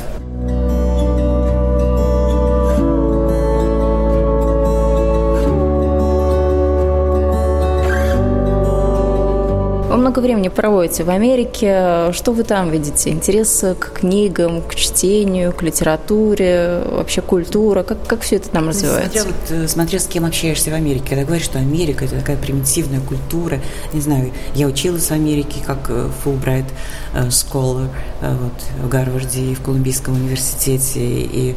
Много 10.17 10.29
времени 10.29 10.47
проводите 10.47 11.03
в 11.03 11.11
Америке. 11.11 12.11
Что 12.11 12.31
вы 12.31 12.43
там 12.43 12.71
видите? 12.71 13.11
Интерес 13.11 13.63
к 13.79 13.99
книгам, 13.99 14.63
к 14.63 14.73
чтению, 14.73 15.53
к 15.53 15.61
литературе, 15.61 16.81
вообще 16.89 17.21
культура? 17.21 17.83
Как, 17.83 18.03
как 18.07 18.21
все 18.21 18.37
это 18.37 18.49
там 18.49 18.63
ну, 18.63 18.69
развивается? 18.69 19.21
Смотря, 19.21 19.31
вот, 19.31 19.51
э, 19.51 19.67
смотря 19.67 19.99
с 19.99 20.07
кем 20.07 20.25
общаешься 20.25 20.71
в 20.71 20.73
Америке. 20.73 21.05
Когда 21.09 21.23
говоришь, 21.23 21.45
что 21.45 21.59
Америка– 21.59 22.05
это 22.05 22.15
такая 22.15 22.35
примитивная 22.35 22.99
культура. 22.99 23.59
Не 23.93 24.01
знаю, 24.01 24.31
я 24.55 24.65
училась 24.65 25.05
в 25.05 25.11
Америке 25.11 25.59
как 25.63 25.91
Фулбрайт 26.23 26.65
э, 27.13 27.27
Scholar 27.27 27.87
э, 28.21 28.35
вот, 28.41 28.85
в 28.85 28.89
Гарварде 28.89 29.41
и 29.41 29.53
в 29.53 29.61
Колумбийском 29.61 30.15
университете, 30.15 30.99
и 30.99 31.55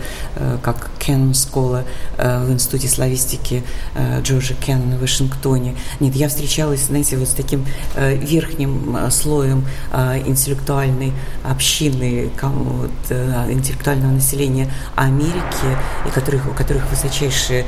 как 0.63 0.91
Кеннон 0.99 1.31
Scholar 1.33 1.85
в 2.19 2.53
Институте 2.53 2.89
славистики 2.89 3.63
Джорджа 4.23 4.55
Кеннона 4.55 4.97
в 4.97 5.01
Вашингтоне. 5.01 5.77
Нет, 6.01 6.15
я 6.15 6.29
встречалась, 6.29 6.85
знаете, 6.85 7.17
вот 7.17 7.29
с 7.29 7.33
таким 7.33 7.65
верхним 7.97 8.50
верхним 8.51 8.97
слоем 9.11 9.65
интеллектуальной 10.27 11.13
общины, 11.45 12.31
вот, 12.43 12.91
интеллектуального 13.51 14.13
населения 14.13 14.71
Америки, 14.97 15.35
и 16.07 16.11
которых, 16.11 16.49
у 16.51 16.55
которых 16.55 16.89
высочайшие 16.91 17.65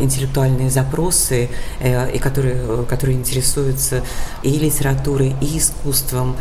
интеллектуальные 0.00 0.70
запросы, 0.70 1.48
и 1.82 2.18
которые, 2.18 2.84
которые 2.84 3.18
интересуются 3.18 4.02
и 4.42 4.50
литературой, 4.50 5.34
и 5.40 5.58
искусством, 5.58 6.36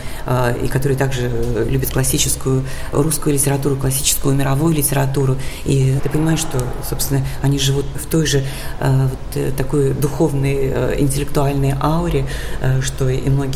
и 0.62 0.67
которые 0.67 0.98
также 0.98 1.30
любят 1.69 1.91
классическую 1.91 2.63
русскую 2.91 3.34
литературу, 3.34 3.76
классическую 3.76 4.36
мировую 4.36 4.76
литературу. 4.76 5.38
И 5.65 5.98
ты 6.02 6.10
понимаешь, 6.10 6.39
что, 6.39 6.63
собственно, 6.88 7.26
они 7.41 7.60
живут 7.60 7.86
в 7.95 8.06
той 8.06 8.26
же 8.26 8.43
вот, 8.80 9.56
такой 9.58 9.93
духовной, 9.93 11.00
интеллектуальной 11.00 11.74
ауре, 11.82 12.26
что 12.82 13.10
и 13.10 13.30
многие 13.30 13.48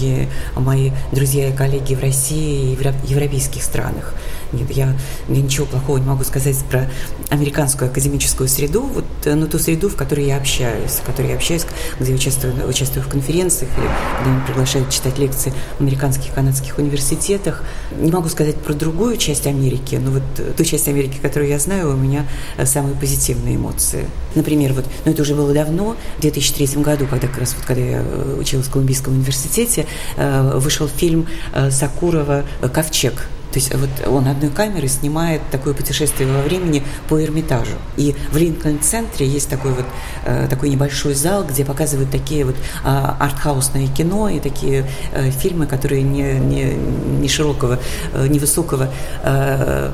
мои 0.56 0.92
друзья 1.12 1.50
и 1.50 1.56
коллеги 1.56 1.96
в 1.96 2.02
России 2.02 2.74
и 2.74 2.76
в 2.76 3.10
европейских 3.10 3.64
странах. 3.64 4.14
Нет, 4.54 4.70
я, 4.72 4.96
я 5.30 5.42
ничего 5.42 5.66
плохого 5.66 5.98
не 5.98 6.06
могу 6.06 6.24
сказать 6.24 6.58
про 6.70 6.90
американскую 7.30 7.90
академическую 7.90 8.48
среду, 8.48 8.82
вот, 8.82 9.06
э, 9.26 9.34
но 9.34 9.48
ту 9.48 9.58
среду, 9.58 9.90
в 9.90 9.96
которой 9.96 10.28
я 10.28 10.38
общаюсь, 10.38 10.92
в 10.92 11.04
которой 11.04 11.30
я 11.30 11.36
общаюсь, 11.36 11.66
где 12.00 12.14
участвую, 12.14 12.68
участвую 12.68 13.04
в 13.04 13.08
конференциях 13.08 13.72
или 13.78 13.88
когда 14.18 14.32
меня 14.32 14.46
приглашают 14.46 14.90
читать 14.92 15.18
лекции 15.18 15.52
в 15.78 15.82
американских 15.82 16.32
и 16.32 16.36
канадских 16.36 16.78
университетах. 16.78 17.64
Не 17.98 18.12
могу 18.12 18.30
сказать 18.30 18.56
про 18.58 18.74
другую 18.74 19.18
часть 19.18 19.48
Америки, 19.48 19.96
но 19.96 20.12
вот 20.12 20.24
э, 20.38 20.54
ту 20.56 20.64
часть 20.64 20.88
Америки, 20.88 21.18
которую 21.22 21.50
я 21.50 21.58
знаю, 21.58 21.94
у 21.94 21.98
меня 21.98 22.28
э, 22.58 22.66
самые 22.66 22.96
позитивные 22.96 23.56
эмоции. 23.56 24.08
Например, 24.36 24.74
вот, 24.74 24.86
но 25.06 25.12
это 25.12 25.24
уже 25.24 25.34
было 25.34 25.52
давно, 25.52 25.96
в 26.18 26.22
2003 26.22 26.82
году, 26.84 27.08
когда 27.08 27.28
как 27.28 27.40
раз 27.40 27.56
вот, 27.56 27.66
когда 27.66 27.84
я 27.84 28.04
училась 28.40 28.68
в 28.68 28.72
Колумбийском 28.72 29.14
университете, 29.14 29.86
вышел 30.18 30.88
фильм 30.88 31.28
Сакурова 31.70 32.44
«Ковчег», 32.74 33.28
то 33.54 33.60
есть 33.60 33.74
вот 33.74 33.90
он 34.08 34.28
одной 34.28 34.50
камерой 34.50 34.90
снимает 34.90 35.42
такое 35.52 35.76
путешествие 35.76 36.28
во 36.28 36.42
времени 36.42 36.84
по 37.08 37.24
Эрмитажу. 37.24 37.78
И 37.98 38.16
в 38.32 38.38
Линкольн-центре 38.38 39.28
есть 39.28 39.48
такой 39.48 39.74
вот 39.74 39.86
э, 40.26 40.48
такой 40.50 40.70
небольшой 40.70 41.14
зал, 41.14 41.46
где 41.46 41.64
показывают 41.64 42.10
такие 42.10 42.46
вот 42.46 42.56
э, 42.56 42.88
артхаусные 42.88 43.88
кино 43.88 44.28
и 44.28 44.40
такие 44.40 44.86
э, 45.12 45.30
фильмы, 45.30 45.68
которые 45.68 46.02
не, 46.02 46.34
не, 46.40 46.74
не 46.74 47.28
широкого, 47.28 47.80
э, 48.14 48.28
невысокого 48.28 48.90
э, 49.24 49.92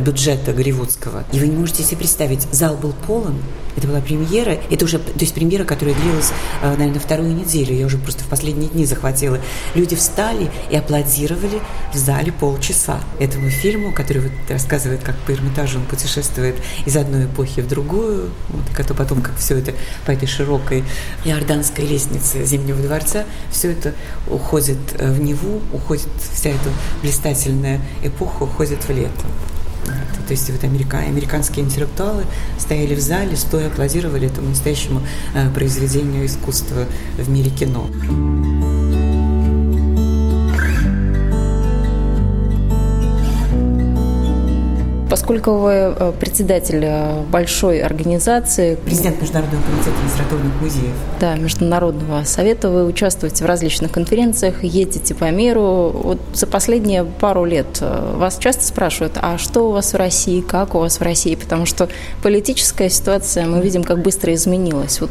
бюджета 0.00 0.54
голливудского. 0.54 1.24
И 1.32 1.40
вы 1.40 1.48
не 1.48 1.56
можете 1.56 1.82
себе 1.82 1.98
представить, 1.98 2.48
зал 2.52 2.76
был 2.76 2.94
полон, 3.06 3.34
это 3.76 3.86
была 3.86 4.00
премьера, 4.00 4.58
это 4.70 4.84
уже, 4.84 4.98
то 4.98 5.20
есть 5.20 5.34
премьера, 5.34 5.64
которая 5.64 5.94
длилась, 5.94 6.32
э, 6.62 6.74
наверное, 6.76 7.00
вторую 7.00 7.34
неделю, 7.34 7.74
я 7.74 7.86
уже 7.86 7.98
просто 7.98 8.24
в 8.24 8.28
последние 8.28 8.68
дни 8.70 8.84
захватила. 8.84 9.38
Люди 9.74 9.94
встали 9.96 10.50
и 10.70 10.76
аплодировали 10.76 11.60
в 11.92 11.96
зале 11.96 12.32
полчаса 12.32 12.78
часа 12.78 13.00
этому 13.18 13.50
фильму, 13.50 13.92
который 13.92 14.22
вот 14.22 14.32
рассказывает, 14.48 15.02
как 15.02 15.16
по 15.18 15.32
Эрмитажу 15.32 15.78
он 15.78 15.84
путешествует 15.84 16.56
из 16.86 16.96
одной 16.96 17.24
эпохи 17.24 17.60
в 17.60 17.68
другую, 17.68 18.30
вот, 18.48 18.86
то 18.86 18.94
потом, 18.94 19.20
как 19.20 19.36
все 19.36 19.58
это 19.58 19.74
по 20.06 20.12
этой 20.12 20.26
широкой 20.26 20.84
иорданской 21.24 21.84
лестнице 21.84 22.44
Зимнего 22.44 22.80
дворца, 22.80 23.24
все 23.50 23.72
это 23.72 23.94
уходит 24.28 24.78
э, 24.98 25.12
в 25.12 25.20
Неву, 25.20 25.60
уходит 25.72 26.08
вся 26.32 26.50
эта 26.50 26.70
блистательная 27.02 27.80
эпоха, 28.02 28.44
уходит 28.44 28.82
в 28.84 28.90
лето. 28.90 29.26
То 30.26 30.32
есть 30.32 30.50
вот 30.50 30.62
америка, 30.64 30.98
американские 30.98 31.64
интеллектуалы 31.64 32.24
стояли 32.58 32.94
в 32.94 33.00
зале, 33.00 33.36
стоя 33.36 33.68
аплодировали 33.68 34.26
этому 34.26 34.50
настоящему 34.50 35.02
э, 35.34 35.50
произведению 35.50 36.26
искусства 36.26 36.86
в 37.16 37.28
мире 37.30 37.50
кино. 37.50 37.88
Поскольку 45.18 45.54
вы 45.54 45.72
э, 45.72 46.12
председатель 46.20 46.84
э, 46.84 47.24
большой 47.24 47.80
организации... 47.80 48.76
Президент 48.76 49.20
Международного 49.20 49.60
комитета 49.64 49.96
литературных 50.04 50.62
музеев. 50.62 50.94
Да, 51.18 51.34
Международного 51.34 52.22
совета. 52.22 52.70
Вы 52.70 52.84
участвуете 52.84 53.42
в 53.42 53.48
различных 53.48 53.90
конференциях, 53.90 54.62
едете 54.62 55.16
по 55.16 55.28
миру. 55.32 55.90
Вот 55.92 56.20
за 56.34 56.46
последние 56.46 57.02
пару 57.02 57.44
лет 57.44 57.78
э, 57.80 58.14
вас 58.14 58.38
часто 58.38 58.64
спрашивают, 58.64 59.14
а 59.16 59.38
что 59.38 59.68
у 59.68 59.72
вас 59.72 59.92
в 59.92 59.96
России, 59.96 60.40
как 60.40 60.76
у 60.76 60.78
вас 60.78 61.00
в 61.00 61.02
России? 61.02 61.34
Потому 61.34 61.66
что 61.66 61.88
политическая 62.22 62.88
ситуация, 62.88 63.44
мы 63.44 63.60
видим, 63.60 63.82
как 63.82 64.00
быстро 64.00 64.32
изменилась. 64.32 65.00
Вот 65.00 65.10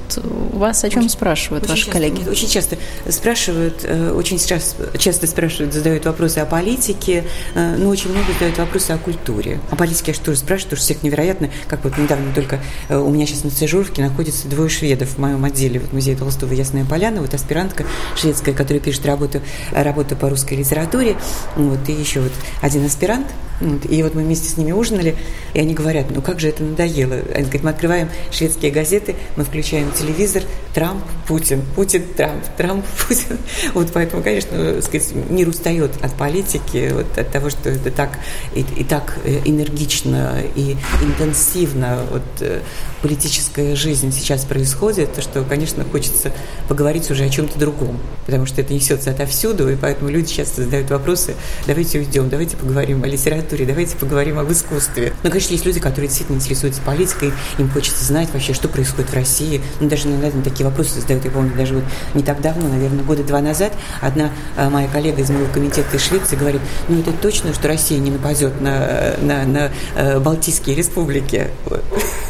вас 0.53 0.85
о 0.85 0.89
чем 0.89 0.99
очень, 0.99 1.09
спрашивают 1.09 1.65
очень 1.65 1.71
ваши 1.71 1.83
часто, 1.83 1.99
коллеги? 1.99 2.19
Нет, 2.19 2.29
очень 2.29 2.47
часто 2.47 2.77
спрашивают, 3.09 3.85
очень 4.15 4.39
часто, 4.39 4.97
часто 4.97 5.27
спрашивают, 5.27 5.73
задают 5.73 6.05
вопросы 6.05 6.37
о 6.37 6.45
политике, 6.45 7.25
но 7.55 7.89
очень 7.89 8.09
много 8.11 8.31
задают 8.31 8.57
вопросы 8.57 8.91
о 8.91 8.97
культуре, 8.97 9.59
о 9.69 9.75
политики 9.97 10.09
я 10.09 10.13
что 10.13 10.25
тоже 10.25 10.41
потому 10.41 10.59
что 10.59 10.75
всех 10.75 11.03
невероятно, 11.03 11.49
как 11.67 11.83
вот 11.83 11.97
недавно 11.97 12.33
только 12.33 12.59
э, 12.89 12.97
у 12.97 13.09
меня 13.09 13.25
сейчас 13.25 13.43
на 13.43 13.49
стажировке 13.49 14.01
находится 14.01 14.47
двое 14.47 14.69
шведов 14.69 15.09
в 15.09 15.17
моем 15.17 15.43
отделе, 15.43 15.79
вот 15.79 15.93
музей 15.93 16.15
Толстого 16.15 16.53
Ясная 16.53 16.85
Поляна, 16.85 17.21
вот 17.21 17.33
аспирантка 17.33 17.85
шведская, 18.15 18.53
которая 18.53 18.81
пишет 18.81 19.05
работу, 19.05 19.41
работу 19.71 20.15
по 20.15 20.29
русской 20.29 20.55
литературе, 20.55 21.17
вот, 21.55 21.79
и 21.87 21.91
еще 21.91 22.21
вот 22.21 22.33
один 22.61 22.85
аспирант, 22.85 23.27
и 23.61 24.03
вот 24.03 24.13
мы 24.13 24.23
вместе 24.23 24.47
с 24.49 24.57
ними 24.57 24.71
ужинали, 24.71 25.15
и 25.53 25.59
они 25.59 25.73
говорят, 25.73 26.07
ну 26.13 26.21
как 26.21 26.39
же 26.39 26.49
это 26.49 26.63
надоело. 26.63 27.15
Они 27.33 27.45
говорят, 27.45 27.63
мы 27.63 27.69
открываем 27.71 28.09
шведские 28.31 28.71
газеты, 28.71 29.15
мы 29.35 29.43
включаем 29.43 29.91
телевизор, 29.91 30.43
Трамп, 30.73 31.03
Путин, 31.27 31.63
Путин, 31.75 32.03
Трамп, 32.15 32.43
Трамп, 32.55 32.85
Путин. 33.07 33.37
Вот 33.73 33.89
поэтому, 33.91 34.21
конечно, 34.21 34.81
сказать, 34.81 35.11
мир 35.29 35.47
устает 35.49 35.91
от 36.01 36.13
политики, 36.13 36.91
вот, 36.93 37.17
от 37.17 37.31
того, 37.31 37.49
что 37.49 37.69
это 37.69 37.89
так 37.89 38.19
и, 38.53 38.61
и 38.61 38.83
так 38.83 39.17
э, 39.23 39.39
энергично 39.45 40.37
и 40.55 40.75
интенсивно 41.01 42.05
вот, 42.11 42.21
э, 42.41 42.61
политическая 43.01 43.75
жизнь 43.75 44.11
сейчас 44.11 44.45
происходит, 44.45 45.09
что, 45.19 45.43
конечно, 45.43 45.83
хочется 45.83 46.31
поговорить 46.67 47.09
уже 47.09 47.23
о 47.23 47.29
чем-то 47.29 47.57
другом, 47.57 47.99
потому 48.27 48.45
что 48.45 48.61
это 48.61 48.73
несется 48.73 49.09
отовсюду, 49.09 49.69
и 49.69 49.75
поэтому 49.75 50.11
люди 50.11 50.31
часто 50.31 50.63
задают 50.63 50.91
вопросы, 50.91 51.33
давайте 51.65 51.99
уйдем, 51.99 52.29
давайте 52.29 52.55
поговорим 52.55 53.03
о 53.03 53.07
литературе, 53.07 53.46
литературе, 53.47 53.65
давайте 53.65 53.97
поговорим 53.97 54.39
об 54.39 54.51
искусстве. 54.51 55.13
Но, 55.23 55.29
конечно, 55.29 55.53
есть 55.53 55.65
люди, 55.65 55.79
которые 55.79 56.07
действительно 56.07 56.37
интересуются 56.37 56.81
политикой, 56.81 57.31
им 57.57 57.69
хочется 57.69 58.03
знать 58.03 58.29
вообще, 58.33 58.53
что 58.53 58.67
происходит 58.67 59.11
в 59.11 59.13
России. 59.13 59.61
Ну, 59.79 59.87
даже 59.87 60.07
наверное, 60.07 60.43
такие 60.43 60.65
вопросы 60.65 60.99
задают, 60.99 61.25
я 61.25 61.31
помню, 61.31 61.55
даже 61.55 61.75
вот 61.75 61.83
не 62.13 62.23
так 62.23 62.41
давно, 62.41 62.67
наверное, 62.67 63.03
года 63.03 63.23
два 63.23 63.41
назад, 63.41 63.73
одна 64.01 64.31
э, 64.55 64.69
моя 64.69 64.87
коллега 64.87 65.21
из 65.21 65.29
моего 65.29 65.51
комитета 65.51 65.95
из 65.95 66.05
Швеции 66.05 66.35
говорит, 66.35 66.61
ну, 66.87 66.99
это 66.99 67.11
точно, 67.13 67.53
что 67.53 67.67
Россия 67.67 67.99
не 67.99 68.11
нападет 68.11 68.59
на, 68.61 69.15
на, 69.21 69.45
на 69.45 69.71
э, 69.95 70.19
Балтийские 70.19 70.75
республики. 70.75 71.47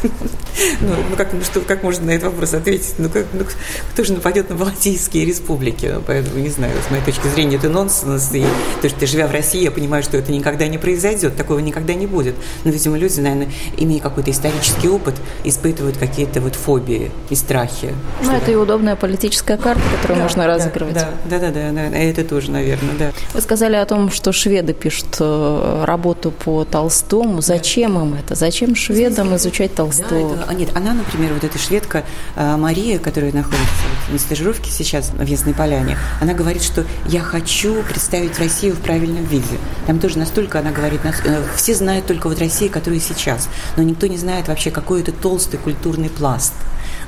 Ну, 0.80 0.94
ну 1.10 1.16
как, 1.16 1.32
ну, 1.32 1.42
что, 1.42 1.60
как 1.60 1.82
можно 1.82 2.06
на 2.06 2.10
этот 2.10 2.32
вопрос 2.32 2.54
ответить? 2.54 2.94
Ну, 2.98 3.08
как, 3.08 3.26
ну, 3.32 3.44
кто 3.92 4.04
же 4.04 4.12
нападет 4.12 4.50
на 4.50 4.56
Балтийские 4.56 5.24
республики? 5.24 5.90
Ну, 5.92 6.02
поэтому, 6.06 6.38
не 6.38 6.50
знаю, 6.50 6.72
с 6.86 6.90
моей 6.90 7.02
точки 7.02 7.26
зрения, 7.28 7.56
это 7.56 7.68
нонсенс. 7.68 8.30
И 8.32 8.44
то, 8.82 8.88
что 8.88 9.06
живя 9.06 9.26
в 9.26 9.32
России, 9.32 9.62
я 9.62 9.70
понимаю, 9.70 10.02
что 10.02 10.16
это 10.16 10.32
никогда 10.32 10.66
не 10.68 10.78
произойдет 10.78 10.98
произойдет, 10.98 11.36
такого 11.36 11.58
никогда 11.60 11.94
не 11.94 12.06
будет. 12.06 12.34
Но, 12.64 12.70
видимо, 12.70 12.96
люди, 12.96 13.20
наверное, 13.20 13.48
имея 13.76 14.00
какой-то 14.00 14.30
исторический 14.30 14.88
опыт, 14.88 15.14
испытывают 15.44 15.96
какие-то 15.96 16.40
вот 16.40 16.54
фобии 16.54 17.10
и 17.30 17.34
страхи. 17.34 17.94
Ну, 18.22 18.32
это 18.32 18.50
и 18.50 18.54
удобная 18.54 18.96
политическая 18.96 19.56
карта, 19.56 19.82
которую 19.96 20.18
да, 20.18 20.22
можно 20.22 20.42
да, 20.42 20.48
разыгрывать. 20.48 20.94
Да, 20.94 21.10
да, 21.28 21.38
да, 21.38 21.50
да, 21.50 21.72
да, 21.72 21.98
это 21.98 22.24
тоже, 22.24 22.50
наверное, 22.50 22.94
да. 22.98 23.12
Вы 23.34 23.40
сказали 23.40 23.76
о 23.76 23.86
том, 23.86 24.10
что 24.10 24.32
шведы 24.32 24.72
пишут 24.74 25.16
э, 25.20 25.84
работу 25.84 26.30
по 26.30 26.64
Толстому. 26.64 27.40
Зачем 27.42 27.94
да. 27.94 28.02
им 28.02 28.14
это? 28.14 28.34
Зачем 28.34 28.74
шведам 28.74 29.36
изучать 29.36 29.74
Толстого? 29.74 30.36
Да, 30.36 30.42
это, 30.42 30.47
нет, 30.52 30.70
она, 30.74 30.92
например, 30.92 31.34
вот 31.34 31.44
эта 31.44 31.58
шведка 31.58 32.04
э, 32.36 32.56
Мария, 32.56 32.98
которая 32.98 33.32
находится 33.32 33.84
на 34.10 34.18
стажировке 34.18 34.70
сейчас 34.70 35.10
в 35.10 35.24
Ясной 35.24 35.54
Поляне, 35.54 35.98
она 36.20 36.34
говорит, 36.34 36.62
что 36.62 36.84
я 37.06 37.20
хочу 37.20 37.82
представить 37.82 38.38
Россию 38.38 38.74
в 38.74 38.80
правильном 38.80 39.24
виде. 39.24 39.58
Там 39.86 39.98
тоже 39.98 40.18
настолько 40.18 40.58
она 40.58 40.70
говорит, 40.70 41.00
э, 41.04 41.42
все 41.56 41.74
знают 41.74 42.06
только 42.06 42.28
вот 42.28 42.38
Россию, 42.38 42.70
которая 42.70 43.00
сейчас, 43.00 43.48
но 43.76 43.82
никто 43.82 44.06
не 44.06 44.18
знает 44.18 44.48
вообще, 44.48 44.70
какой 44.70 45.02
это 45.02 45.12
толстый 45.12 45.58
культурный 45.58 46.10
пласт. 46.10 46.54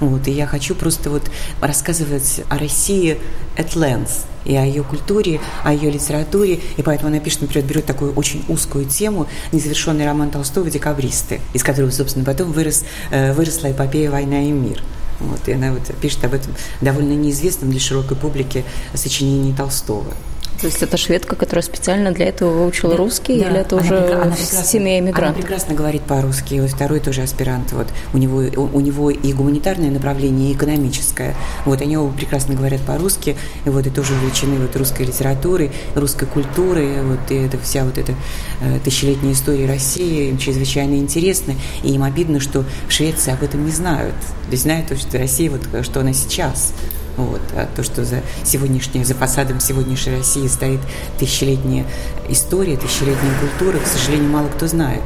Вот, 0.00 0.26
и 0.28 0.30
я 0.30 0.46
хочу 0.46 0.74
просто 0.74 1.10
вот 1.10 1.30
рассказывать 1.60 2.42
о 2.48 2.58
России 2.58 3.20
at 3.56 3.74
length, 3.74 4.24
и 4.44 4.56
о 4.56 4.64
ее 4.64 4.82
культуре, 4.82 5.40
о 5.64 5.72
ее 5.72 5.90
литературе. 5.90 6.60
И 6.76 6.82
поэтому 6.82 7.08
она 7.08 7.20
пишет, 7.20 7.42
например, 7.42 7.66
берет 7.68 7.86
такую 7.86 8.12
очень 8.14 8.44
узкую 8.48 8.84
тему, 8.86 9.26
незавершенный 9.52 10.06
роман 10.06 10.30
Толстого 10.30 10.70
«Декабристы», 10.70 11.40
из 11.52 11.62
которого, 11.62 11.90
собственно, 11.90 12.24
потом 12.24 12.52
вырос, 12.52 12.84
э, 13.10 13.32
выросла 13.32 13.72
эпопея 13.72 14.10
«Война 14.10 14.42
и 14.42 14.50
мир». 14.50 14.82
Вот, 15.20 15.46
и 15.48 15.52
она 15.52 15.72
вот 15.72 15.82
пишет 16.00 16.24
об 16.24 16.34
этом 16.34 16.54
довольно 16.80 17.12
неизвестном 17.12 17.70
для 17.70 17.80
широкой 17.80 18.16
публики 18.16 18.64
сочинении 18.94 19.52
Толстого. 19.52 20.14
То 20.60 20.66
есть 20.66 20.82
это 20.82 20.98
шведка, 20.98 21.36
которая 21.36 21.62
специально 21.62 22.12
для 22.12 22.26
этого 22.26 22.50
выучила 22.50 22.90
да, 22.90 22.98
русский, 22.98 23.40
да, 23.40 23.48
или 23.48 23.60
это 23.60 23.78
она 23.78 23.84
уже 23.84 24.12
она 24.12 24.36
семья 24.36 24.98
иммигрантов? 24.98 25.36
Она 25.36 25.42
прекрасно 25.42 25.74
говорит 25.74 26.02
по-русски, 26.02 26.60
вот 26.60 26.70
второй 26.70 27.00
тоже 27.00 27.22
аспирант. 27.22 27.72
Вот 27.72 27.86
у 28.12 28.18
него 28.18 28.42
у, 28.56 28.76
у 28.76 28.80
него 28.80 29.10
и 29.10 29.32
гуманитарное 29.32 29.90
направление, 29.90 30.50
и 30.50 30.54
экономическое. 30.54 31.34
Вот 31.64 31.80
они 31.80 31.96
оба 31.96 32.12
прекрасно 32.12 32.54
говорят 32.54 32.82
по-русски, 32.82 33.36
и 33.64 33.70
вот 33.70 33.86
и 33.86 33.90
тоже 33.90 34.12
увлечены 34.12 34.58
вот 34.58 34.76
русской 34.76 35.06
литературой, 35.06 35.72
русской 35.94 36.26
культурой, 36.26 37.02
вот 37.02 37.30
и 37.30 37.36
это 37.36 37.58
вся 37.58 37.84
вот 37.84 37.96
эта 37.96 38.14
э, 38.60 38.80
тысячелетняя 38.84 39.32
история 39.32 39.66
России 39.66 40.28
им 40.28 40.36
чрезвычайно 40.36 40.96
интересна, 40.96 41.54
и 41.82 41.92
им 41.92 42.02
обидно, 42.02 42.38
что 42.38 42.64
в 42.86 42.92
Швеции 42.92 43.32
об 43.32 43.42
этом 43.42 43.64
не 43.64 43.72
знают. 43.72 44.14
То 44.44 44.50
есть 44.50 44.64
знают, 44.64 44.88
что 45.00 45.16
Россия 45.16 45.50
вот 45.50 45.62
что 45.86 46.00
она 46.00 46.12
сейчас. 46.12 46.74
Вот. 47.20 47.40
А 47.54 47.68
то, 47.74 47.82
что 47.82 48.04
за 48.04 48.22
сегодняшней, 48.44 49.04
за 49.04 49.14
фасадом 49.14 49.60
сегодняшней 49.60 50.16
России 50.16 50.46
стоит 50.46 50.80
тысячелетняя 51.18 51.86
история, 52.28 52.76
тысячелетняя 52.76 53.34
культура, 53.40 53.78
к 53.78 53.86
сожалению, 53.86 54.30
мало 54.30 54.48
кто 54.48 54.66
знает. 54.66 55.02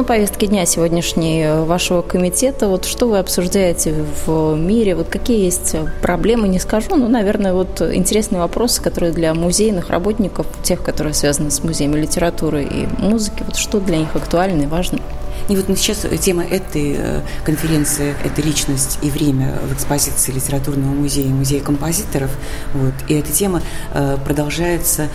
На 0.00 0.04
повестке 0.04 0.46
дня 0.46 0.64
сегодняшней 0.64 1.42
э, 1.42 1.62
вашего 1.62 2.00
комитета? 2.00 2.68
Вот 2.68 2.86
что 2.86 3.06
вы 3.06 3.18
обсуждаете 3.18 3.94
в 4.24 4.56
мире? 4.56 4.94
Вот 4.94 5.08
какие 5.08 5.44
есть 5.44 5.76
проблемы, 6.00 6.48
не 6.48 6.58
скажу, 6.58 6.96
но, 6.96 7.06
наверное, 7.06 7.52
вот 7.52 7.82
интересные 7.82 8.40
вопросы, 8.40 8.80
которые 8.80 9.12
для 9.12 9.34
музейных 9.34 9.90
работников, 9.90 10.46
тех, 10.62 10.82
которые 10.82 11.12
связаны 11.12 11.50
с 11.50 11.62
музеями 11.62 12.00
литературы 12.00 12.62
и 12.62 12.88
музыки, 12.98 13.42
вот 13.44 13.56
что 13.56 13.78
для 13.78 13.98
них 13.98 14.16
актуально 14.16 14.62
и 14.62 14.66
важно? 14.66 15.00
И 15.48 15.56
вот 15.56 15.66
сейчас 15.78 16.06
тема 16.20 16.44
этой 16.44 16.94
э, 16.96 17.20
конференции– 17.44 18.14
это 18.24 18.42
личность 18.42 18.98
и 19.02 19.10
время 19.10 19.58
в 19.68 19.72
экспозиции 19.72 20.32
Литературного 20.32 20.92
музея 20.92 21.26
и 21.26 21.30
Музея 21.30 21.60
композиторов. 21.60 22.30
Вот. 22.74 22.94
И 23.08 23.14
эта 23.14 23.32
тема 23.32 23.62
э, 23.92 24.18
продолжается 24.24 25.08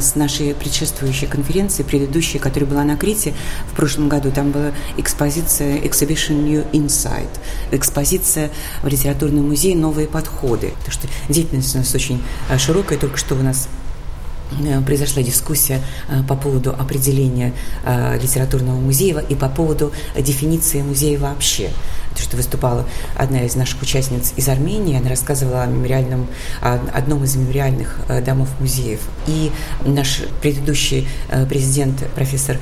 с 0.00 0.16
нашей 0.16 0.54
предшествующей 0.54 1.28
конференции, 1.28 1.84
предыдущей, 1.84 2.38
которая 2.38 2.68
была 2.68 2.82
на 2.82 2.96
Крите 2.96 3.32
в 3.70 3.76
прошлом 3.76 4.08
году. 4.08 4.32
Там 4.32 4.50
была 4.50 4.72
экспозиция 4.96 5.78
Exhibition 5.78 6.42
New 6.42 6.64
Insight, 6.72 7.30
экспозиция 7.70 8.50
в 8.82 8.88
Литературном 8.88 9.48
музее 9.48 9.76
«Новые 9.76 10.08
подходы». 10.08 10.72
Потому 10.78 10.92
что 10.92 11.08
деятельность 11.32 11.74
у 11.76 11.78
нас 11.78 11.94
очень 11.94 12.22
э, 12.50 12.58
широкая, 12.58 12.98
только 12.98 13.16
что 13.16 13.36
у 13.36 13.42
нас 13.42 13.68
Э, 13.68 13.81
произошла 14.86 15.22
дискуссия 15.22 15.80
э, 16.08 16.22
по 16.22 16.36
поводу 16.36 16.70
определения 16.70 17.52
э, 17.84 18.18
литературного 18.18 18.78
музея 18.78 19.18
и 19.18 19.34
по 19.34 19.48
поводу 19.48 19.92
дефиниции 20.18 20.82
музея 20.82 21.18
вообще. 21.18 21.70
Потому 22.10 22.26
что 22.26 22.36
выступала 22.36 22.86
одна 23.16 23.42
из 23.44 23.56
наших 23.56 23.80
участниц 23.80 24.34
из 24.36 24.48
Армении, 24.48 24.98
она 24.98 25.08
рассказывала 25.08 25.62
о 25.62 25.66
мемориальном, 25.66 26.26
одном 26.60 27.24
из 27.24 27.36
мемориальных 27.36 28.00
домов 28.22 28.50
музеев. 28.60 29.00
И 29.26 29.50
наш 29.86 30.20
предыдущий 30.42 31.08
президент, 31.48 32.06
профессор 32.14 32.58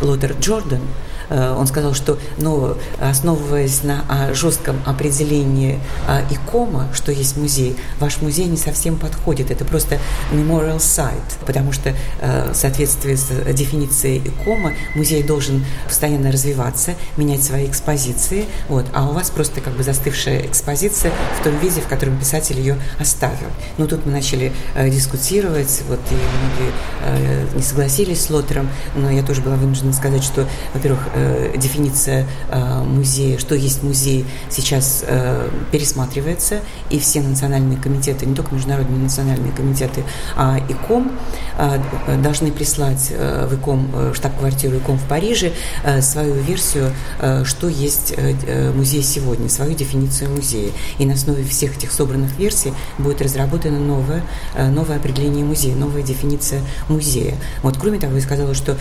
Лотер 0.00 0.36
Джордан, 0.40 0.82
Э, 1.21 1.21
он 1.32 1.66
сказал, 1.66 1.94
что 1.94 2.18
ну, 2.38 2.76
основываясь 3.00 3.82
на 3.82 4.04
жестком 4.34 4.80
определении 4.84 5.80
а, 6.06 6.22
ИКОМа, 6.30 6.88
что 6.92 7.12
есть 7.12 7.36
музей, 7.36 7.76
ваш 8.00 8.20
музей 8.20 8.46
не 8.46 8.56
совсем 8.56 8.96
подходит. 8.96 9.50
Это 9.50 9.64
просто 9.64 9.98
memorial 10.30 10.78
site, 10.78 11.38
потому 11.46 11.72
что 11.72 11.94
э, 12.20 12.52
в 12.52 12.56
соответствии 12.56 13.14
с 13.14 13.28
дефиницией 13.52 14.18
ИКОМа 14.18 14.72
музей 14.94 15.22
должен 15.22 15.64
постоянно 15.86 16.30
развиваться, 16.30 16.94
менять 17.16 17.42
свои 17.42 17.66
экспозиции, 17.66 18.46
вот, 18.68 18.86
а 18.92 19.08
у 19.08 19.12
вас 19.12 19.30
просто 19.30 19.60
как 19.60 19.74
бы 19.74 19.82
застывшая 19.82 20.46
экспозиция 20.46 21.12
в 21.40 21.44
том 21.44 21.56
виде, 21.58 21.80
в 21.80 21.88
котором 21.88 22.18
писатель 22.18 22.58
ее 22.58 22.76
оставил. 22.98 23.48
Ну, 23.78 23.86
тут 23.86 24.06
мы 24.06 24.12
начали 24.12 24.52
э, 24.74 24.88
дискутировать, 24.90 25.82
вот, 25.88 26.00
и 26.10 26.14
многие 26.14 27.56
не 27.56 27.62
согласились 27.62 28.24
с 28.24 28.30
Лотером, 28.30 28.68
но 28.94 29.10
я 29.10 29.22
тоже 29.22 29.40
была 29.40 29.56
вынуждена 29.56 29.92
сказать, 29.92 30.22
что, 30.22 30.46
во-первых, 30.74 31.00
э, 31.22 31.56
дефиниция 31.56 32.26
э, 32.50 32.82
музея, 32.82 33.38
что 33.38 33.54
есть 33.54 33.82
музей, 33.82 34.24
сейчас 34.50 35.04
э, 35.06 35.48
пересматривается, 35.70 36.60
и 36.90 36.98
все 36.98 37.20
национальные 37.20 37.78
комитеты, 37.78 38.26
не 38.26 38.34
только 38.34 38.54
международные 38.54 38.98
национальные 38.98 39.52
комитеты, 39.52 40.04
а 40.36 40.58
ИКОМ 40.68 41.12
э, 41.58 41.80
должны 42.22 42.50
прислать 42.50 43.08
э, 43.10 43.46
в 43.46 43.54
ИКОМ, 43.54 43.90
э, 43.94 44.12
штаб-квартиру 44.14 44.76
ИКОМ 44.78 44.98
в 44.98 45.08
Париже, 45.08 45.52
э, 45.84 46.02
свою 46.02 46.34
версию, 46.34 46.92
э, 47.20 47.44
что 47.44 47.68
есть 47.68 48.14
э, 48.16 48.34
э, 48.46 48.72
музей 48.72 49.02
сегодня, 49.02 49.48
свою 49.48 49.74
дефиницию 49.74 50.30
музея. 50.30 50.70
И 50.98 51.06
на 51.06 51.14
основе 51.14 51.44
всех 51.44 51.76
этих 51.76 51.92
собранных 51.92 52.36
версий 52.38 52.72
будет 52.98 53.20
разработано 53.22 53.78
новое, 53.78 54.22
э, 54.54 54.68
новое 54.68 54.96
определение 54.96 55.44
музея, 55.44 55.74
новая 55.74 56.02
дефиниция 56.02 56.62
музея. 56.88 57.34
Вот, 57.62 57.76
кроме 57.78 57.98
того, 57.98 58.16
я 58.16 58.22
сказала, 58.22 58.54
что 58.54 58.76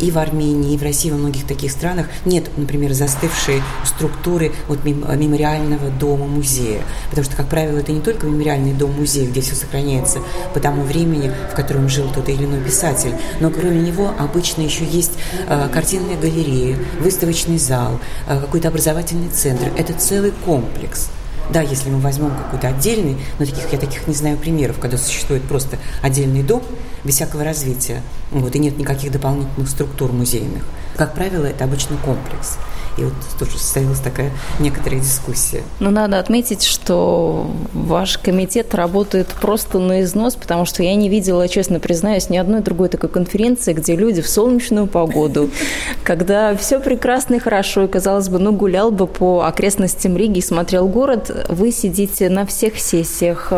и 0.00 0.10
в 0.10 0.18
Армении, 0.18 0.74
и 0.74 0.78
в 0.78 0.82
России, 0.82 1.10
во 1.10 1.16
многих 1.16 1.46
таких 1.46 1.57
таких 1.58 1.72
странах 1.72 2.06
нет, 2.24 2.44
например, 2.56 2.92
застывшей 2.94 3.62
структуры 3.84 4.52
вот 4.68 4.84
мемориального 4.84 5.90
дома-музея. 5.90 6.82
Потому 7.10 7.24
что, 7.24 7.36
как 7.36 7.48
правило, 7.48 7.78
это 7.78 7.90
не 7.90 8.00
только 8.00 8.26
мемориальный 8.26 8.72
дом-музей, 8.72 9.26
где 9.26 9.40
все 9.40 9.56
сохраняется 9.56 10.20
по 10.54 10.60
тому 10.60 10.82
времени, 10.82 11.32
в 11.50 11.56
котором 11.56 11.88
жил 11.88 12.08
тот 12.14 12.28
или 12.28 12.44
иной 12.44 12.60
писатель, 12.60 13.12
но 13.40 13.50
кроме 13.50 13.80
него 13.80 14.14
обычно 14.16 14.62
еще 14.62 14.84
есть 14.84 15.12
э, 15.48 15.68
картинная 15.72 16.16
галерея, 16.16 16.78
выставочный 17.00 17.58
зал, 17.58 17.98
э, 18.28 18.40
какой-то 18.40 18.68
образовательный 18.68 19.28
центр. 19.30 19.72
Это 19.76 19.92
целый 19.94 20.30
комплекс. 20.30 21.10
Да, 21.50 21.62
если 21.62 21.88
мы 21.88 21.98
возьмем 21.98 22.30
какой-то 22.30 22.68
отдельный, 22.68 23.16
но 23.38 23.46
таких 23.46 23.72
я 23.72 23.78
таких 23.78 24.06
не 24.06 24.14
знаю 24.14 24.36
примеров, 24.36 24.78
когда 24.78 24.98
существует 24.98 25.42
просто 25.44 25.78
отдельный 26.02 26.42
дом 26.42 26.62
без 27.04 27.14
всякого 27.14 27.42
развития, 27.42 28.02
вот, 28.30 28.54
и 28.54 28.58
нет 28.58 28.76
никаких 28.78 29.12
дополнительных 29.12 29.68
структур 29.68 30.12
музейных. 30.12 30.64
Как 30.96 31.14
правило, 31.14 31.46
это 31.46 31.64
обычно 31.64 31.96
комплекс. 31.96 32.58
И 32.98 33.04
вот 33.04 33.12
тоже 33.38 33.52
состоялась 33.52 34.00
такая 34.00 34.32
некоторая 34.58 35.00
дискуссия. 35.00 35.62
Ну, 35.78 35.90
надо 35.90 36.18
отметить, 36.18 36.64
что 36.64 37.48
ваш 37.72 38.18
комитет 38.18 38.74
работает 38.74 39.28
просто 39.40 39.78
на 39.78 40.02
износ, 40.02 40.34
потому 40.34 40.64
что 40.64 40.82
я 40.82 40.94
не 40.96 41.08
видела, 41.08 41.46
честно 41.48 41.78
признаюсь, 41.78 42.28
ни 42.28 42.36
одной 42.36 42.60
другой 42.60 42.88
такой 42.88 43.08
конференции, 43.08 43.72
где 43.72 43.94
люди 43.94 44.20
в 44.20 44.28
солнечную 44.28 44.88
погоду, 44.88 45.48
когда 46.04 46.56
все 46.56 46.80
прекрасно 46.80 47.36
и 47.36 47.38
хорошо, 47.38 47.84
и, 47.84 47.88
казалось 47.88 48.28
бы, 48.28 48.40
ну, 48.40 48.52
гулял 48.52 48.90
бы 48.90 49.06
по 49.06 49.42
окрестностям 49.46 50.16
Риги 50.16 50.38
и 50.38 50.42
смотрел 50.42 50.88
город, 50.88 51.46
вы 51.48 51.70
сидите 51.70 52.28
на 52.28 52.46
всех 52.46 52.80
сессиях. 52.80 53.52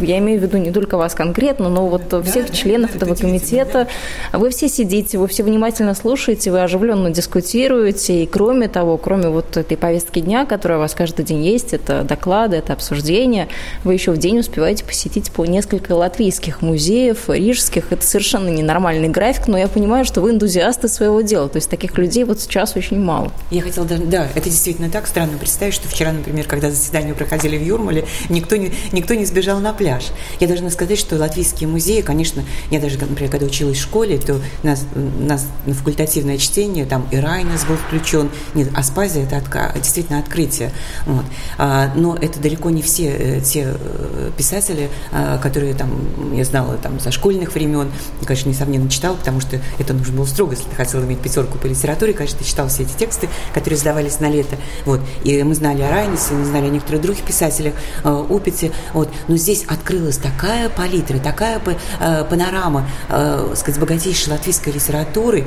Я 0.00 0.18
имею 0.18 0.40
в 0.40 0.42
виду 0.42 0.56
не 0.56 0.70
только 0.70 0.96
вас 0.96 1.14
конкретно, 1.14 1.68
но 1.68 1.86
вот 1.86 2.08
да, 2.08 2.22
всех 2.22 2.46
да, 2.46 2.54
членов 2.54 2.96
этого 2.96 3.14
комитета. 3.14 3.88
Вы 4.32 4.48
все 4.50 4.68
сидите, 4.68 5.18
вы 5.18 5.28
все 5.28 5.42
внимательно 5.42 5.94
слушаете, 5.94 6.50
вы 6.50 6.62
оживленно 6.62 7.10
дискутируете, 7.10 8.24
и 8.24 8.26
кроме 8.26 8.69
того, 8.70 8.96
кроме 8.96 9.28
вот 9.28 9.56
этой 9.56 9.76
повестки 9.76 10.20
дня, 10.20 10.46
которая 10.46 10.78
у 10.78 10.80
вас 10.80 10.94
каждый 10.94 11.24
день 11.24 11.44
есть, 11.44 11.72
это 11.72 12.02
доклады, 12.02 12.56
это 12.56 12.72
обсуждения, 12.72 13.48
вы 13.84 13.94
еще 13.94 14.12
в 14.12 14.18
день 14.18 14.38
успеваете 14.38 14.84
посетить 14.84 15.30
по 15.30 15.44
несколько 15.44 15.92
латвийских 15.92 16.62
музеев, 16.62 17.28
рижских. 17.28 17.92
Это 17.92 18.04
совершенно 18.06 18.48
ненормальный 18.48 19.08
график, 19.08 19.48
но 19.48 19.58
я 19.58 19.68
понимаю, 19.68 20.04
что 20.04 20.20
вы 20.20 20.30
энтузиасты 20.30 20.88
своего 20.88 21.20
дела. 21.20 21.48
То 21.48 21.56
есть 21.56 21.68
таких 21.68 21.98
людей 21.98 22.24
вот 22.24 22.40
сейчас 22.40 22.76
очень 22.76 22.98
мало. 22.98 23.32
Я 23.50 23.62
хотела 23.62 23.86
даже, 23.86 24.04
да, 24.04 24.28
это 24.34 24.48
действительно 24.48 24.90
так 24.90 25.06
странно 25.06 25.36
представить, 25.38 25.74
что 25.74 25.88
вчера, 25.88 26.12
например, 26.12 26.46
когда 26.46 26.70
заседания 26.70 27.14
проходили 27.14 27.58
в 27.58 27.62
Юрмале, 27.62 28.06
никто 28.28 28.56
не, 28.56 28.72
никто 28.92 29.14
не 29.14 29.24
сбежал 29.24 29.60
на 29.60 29.72
пляж. 29.72 30.06
Я 30.38 30.46
должна 30.46 30.70
сказать, 30.70 30.98
что 30.98 31.16
латвийские 31.16 31.68
музеи, 31.68 32.00
конечно, 32.00 32.44
я 32.70 32.80
даже, 32.80 32.98
например, 32.98 33.30
когда 33.30 33.46
училась 33.46 33.78
в 33.78 33.82
школе, 33.82 34.18
то 34.18 34.40
нас, 34.62 34.84
нас 34.94 35.46
на 35.66 35.74
факультативное 35.74 36.38
чтение, 36.38 36.86
там 36.86 37.06
и 37.10 37.16
Райнес 37.16 37.64
был 37.64 37.76
включен, 37.76 38.30
нет, 38.54 38.68
Аспазия– 38.76 39.24
это 39.24 39.36
отка- 39.36 39.72
действительно 39.78 40.18
открытие. 40.18 40.72
Вот. 41.06 41.24
А, 41.58 41.92
но 41.94 42.16
это 42.16 42.40
далеко 42.40 42.70
не 42.70 42.82
все 42.82 43.08
э, 43.10 43.40
те 43.40 43.74
э, 43.74 44.30
писатели, 44.36 44.90
а, 45.12 45.38
которые 45.38 45.74
там, 45.74 46.34
я 46.34 46.44
знала 46.44 46.76
там 46.76 46.98
со 47.00 47.10
школьных 47.12 47.54
времен, 47.54 47.90
конечно, 48.24 48.48
несомненно 48.48 48.88
читала, 48.90 49.14
потому 49.14 49.40
что 49.40 49.60
это 49.78 49.94
нужно 49.94 50.16
было 50.16 50.24
строго, 50.26 50.52
если 50.52 50.68
ты 50.68 50.74
хотела 50.74 51.04
иметь 51.04 51.20
пятерку 51.20 51.58
по 51.58 51.66
литературе, 51.66 52.12
конечно, 52.12 52.38
ты 52.38 52.44
читал 52.44 52.68
все 52.68 52.82
эти 52.82 52.92
тексты, 52.92 53.28
которые 53.54 53.78
сдавались 53.78 54.20
на 54.20 54.28
лето. 54.28 54.56
Вот. 54.84 55.00
И 55.24 55.42
мы 55.42 55.54
знали 55.54 55.82
о 55.82 55.90
Райнесе, 55.90 56.34
мы 56.34 56.44
знали 56.44 56.66
о 56.66 56.70
некоторых 56.70 57.02
других 57.02 57.24
писателях, 57.24 57.74
э, 58.04 58.26
Опите. 58.30 58.72
Вот. 58.92 59.10
Но 59.28 59.36
здесь 59.36 59.64
открылась 59.66 60.16
такая 60.16 60.68
палитра, 60.68 61.18
такая 61.18 61.60
панорама, 62.28 62.88
сказать, 63.54 63.78
богатейшей 63.80 64.32
латвийской 64.32 64.72
литературы 64.72 65.46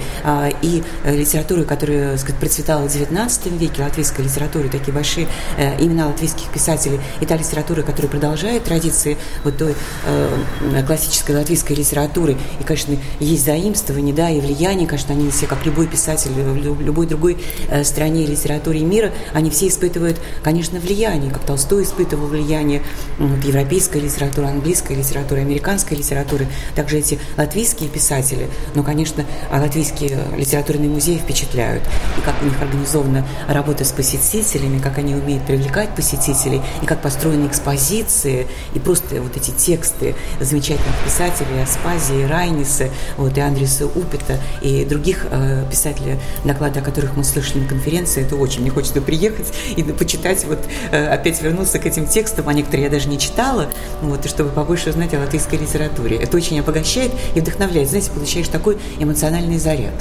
и 0.62 0.84
литературы, 1.06 1.64
которая, 1.64 2.18
сказать, 2.18 2.40
процветала 2.40 2.88
XIX 2.96 3.58
веке 3.58 3.84
латвийской 3.84 4.22
литературе, 4.22 4.70
такие 4.70 4.94
большие 4.94 5.28
э, 5.58 5.84
имена 5.84 6.08
латвийских 6.08 6.50
писателей, 6.52 7.00
и 7.22 7.26
та 7.26 7.36
литература, 7.36 7.82
которая 7.82 8.10
продолжает 8.10 8.64
традиции 8.64 9.18
вот 9.44 9.58
той 9.58 9.76
э, 10.06 10.84
классической 10.86 11.36
латвийской 11.36 11.74
литературы. 11.74 12.38
И, 12.60 12.64
конечно, 12.64 12.96
есть 13.20 13.46
заимствование, 13.46 14.14
да, 14.14 14.30
и 14.30 14.40
влияние, 14.40 14.88
конечно, 14.88 15.14
они 15.14 15.30
все, 15.32 15.48
как 15.48 15.66
любой 15.66 15.88
писатель 15.88 16.32
в 16.32 16.82
любой 16.82 17.08
другой 17.08 17.38
э, 17.70 17.84
стране 17.84 18.26
литературе 18.26 18.82
мира, 18.82 19.12
они 19.34 19.50
все 19.50 19.68
испытывают, 19.68 20.18
конечно, 20.44 20.80
влияние, 20.80 21.32
как 21.32 21.46
Толстой 21.46 21.84
испытывал 21.84 22.28
влияние 22.28 22.84
вот, 23.18 23.44
европейской 23.44 24.00
литературы, 24.00 24.48
английской 24.48 24.94
литературы, 24.94 25.42
американской 25.42 25.98
литературы, 25.98 26.48
также 26.76 26.98
эти 26.98 27.20
латвийские 27.38 27.90
писатели, 27.90 28.48
но, 28.76 28.84
конечно, 28.84 29.26
латвийские 29.52 30.18
литературные 30.38 30.90
музеи 30.90 31.18
впечатляют, 31.18 31.84
и 32.18 32.22
как 32.22 32.36
у 32.42 32.46
них 32.46 32.60
организована 32.84 33.26
работа 33.48 33.86
с 33.86 33.92
посетителями, 33.92 34.80
как 34.80 34.98
они 34.98 35.16
умеют 35.16 35.46
привлекать 35.46 35.96
посетителей, 35.96 36.62
и 36.82 36.86
как 36.86 37.02
построены 37.02 37.48
экспозиции, 37.48 38.48
и 38.74 38.80
просто 38.80 39.22
вот 39.22 39.36
эти 39.38 39.52
тексты 39.52 40.16
замечательных 40.40 40.96
писателей 41.06 41.64
Аспазии, 41.64 42.24
Райниса, 42.24 42.90
вот, 43.18 43.38
и 43.38 43.42
Андреса 43.42 43.86
Упита, 43.86 44.38
и 44.62 44.86
других 44.86 45.26
э, 45.30 45.66
писателей, 45.70 46.20
доклады 46.44 46.80
о 46.80 46.84
которых 46.84 47.16
мы 47.16 47.24
слышали 47.24 47.62
на 47.62 47.68
конференции, 47.68 48.24
это 48.24 48.36
очень, 48.36 48.62
мне 48.62 48.70
хочется 48.70 49.02
приехать 49.02 49.54
и 49.76 49.84
почитать, 49.84 50.44
вот, 50.46 50.60
э, 50.92 51.08
опять 51.08 51.42
вернуться 51.42 51.80
к 51.80 51.86
этим 51.86 52.08
текстам, 52.08 52.50
а 52.50 52.54
некоторые 52.54 52.86
я 52.86 52.90
даже 52.90 53.08
не 53.08 53.18
читала, 53.18 53.70
вот, 54.02 54.26
и 54.26 54.30
чтобы 54.30 54.50
побольше 54.50 54.90
узнать 54.90 55.14
о 55.14 55.20
латвийской 55.20 55.56
литературе. 55.56 56.18
Это 56.18 56.36
очень 56.38 56.60
обогащает 56.60 57.12
и 57.36 57.40
вдохновляет. 57.40 57.90
Знаете, 57.90 58.12
получаешь 58.12 58.48
такой 58.48 58.78
эмоциональный 59.00 59.58
заряд. 59.58 59.94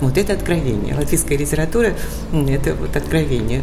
Вот 0.00 0.16
это 0.16 0.32
откровение. 0.32 0.94
Латвийская 0.94 1.36
литература– 1.36 1.94
это 2.32 2.74
вот 2.74 2.96
откровение. 2.96 3.62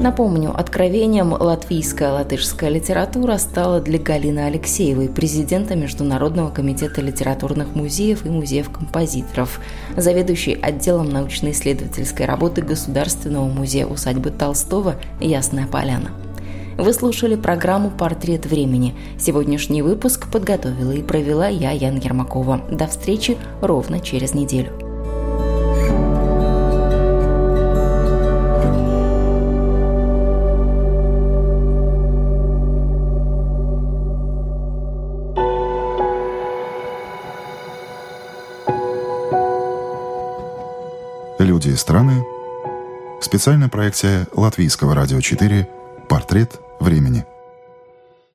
Напомню, 0.00 0.58
откровением 0.58 1.34
латвийская 1.34 2.10
латышская 2.10 2.70
литература 2.70 3.36
стала 3.36 3.82
для 3.82 3.98
Галины 3.98 4.40
Алексеевой, 4.40 5.10
президента 5.10 5.76
Международного 5.76 6.48
комитета 6.50 7.02
литературных 7.02 7.74
музеев 7.74 8.24
и 8.24 8.30
музеев 8.30 8.70
композиторов, 8.70 9.60
заведующей 9.98 10.54
отделом 10.54 11.10
научно-исследовательской 11.10 12.24
работы 12.24 12.62
Государственного 12.62 13.46
музея 13.46 13.84
усадьбы 13.84 14.30
Толстого 14.30 14.96
«Ясная 15.20 15.66
поляна». 15.66 16.12
Вы 16.76 16.92
слушали 16.92 17.36
программу 17.36 17.90
«Портрет 17.90 18.46
времени». 18.46 18.94
Сегодняшний 19.18 19.82
выпуск 19.82 20.30
подготовила 20.30 20.92
и 20.92 21.02
провела 21.02 21.48
я, 21.48 21.72
Ян 21.72 21.96
Ермакова. 21.98 22.62
До 22.70 22.86
встречи 22.86 23.36
ровно 23.60 24.00
через 24.00 24.34
неделю. 24.34 24.72
Люди 41.38 41.68
и 41.68 41.76
страны. 41.76 42.24
Специальная 43.20 43.68
проекция 43.68 44.26
Латвийского 44.34 44.94
радио 44.94 45.20
4 45.20 45.79
«Портрет 46.10 46.58
времени». 46.80 47.24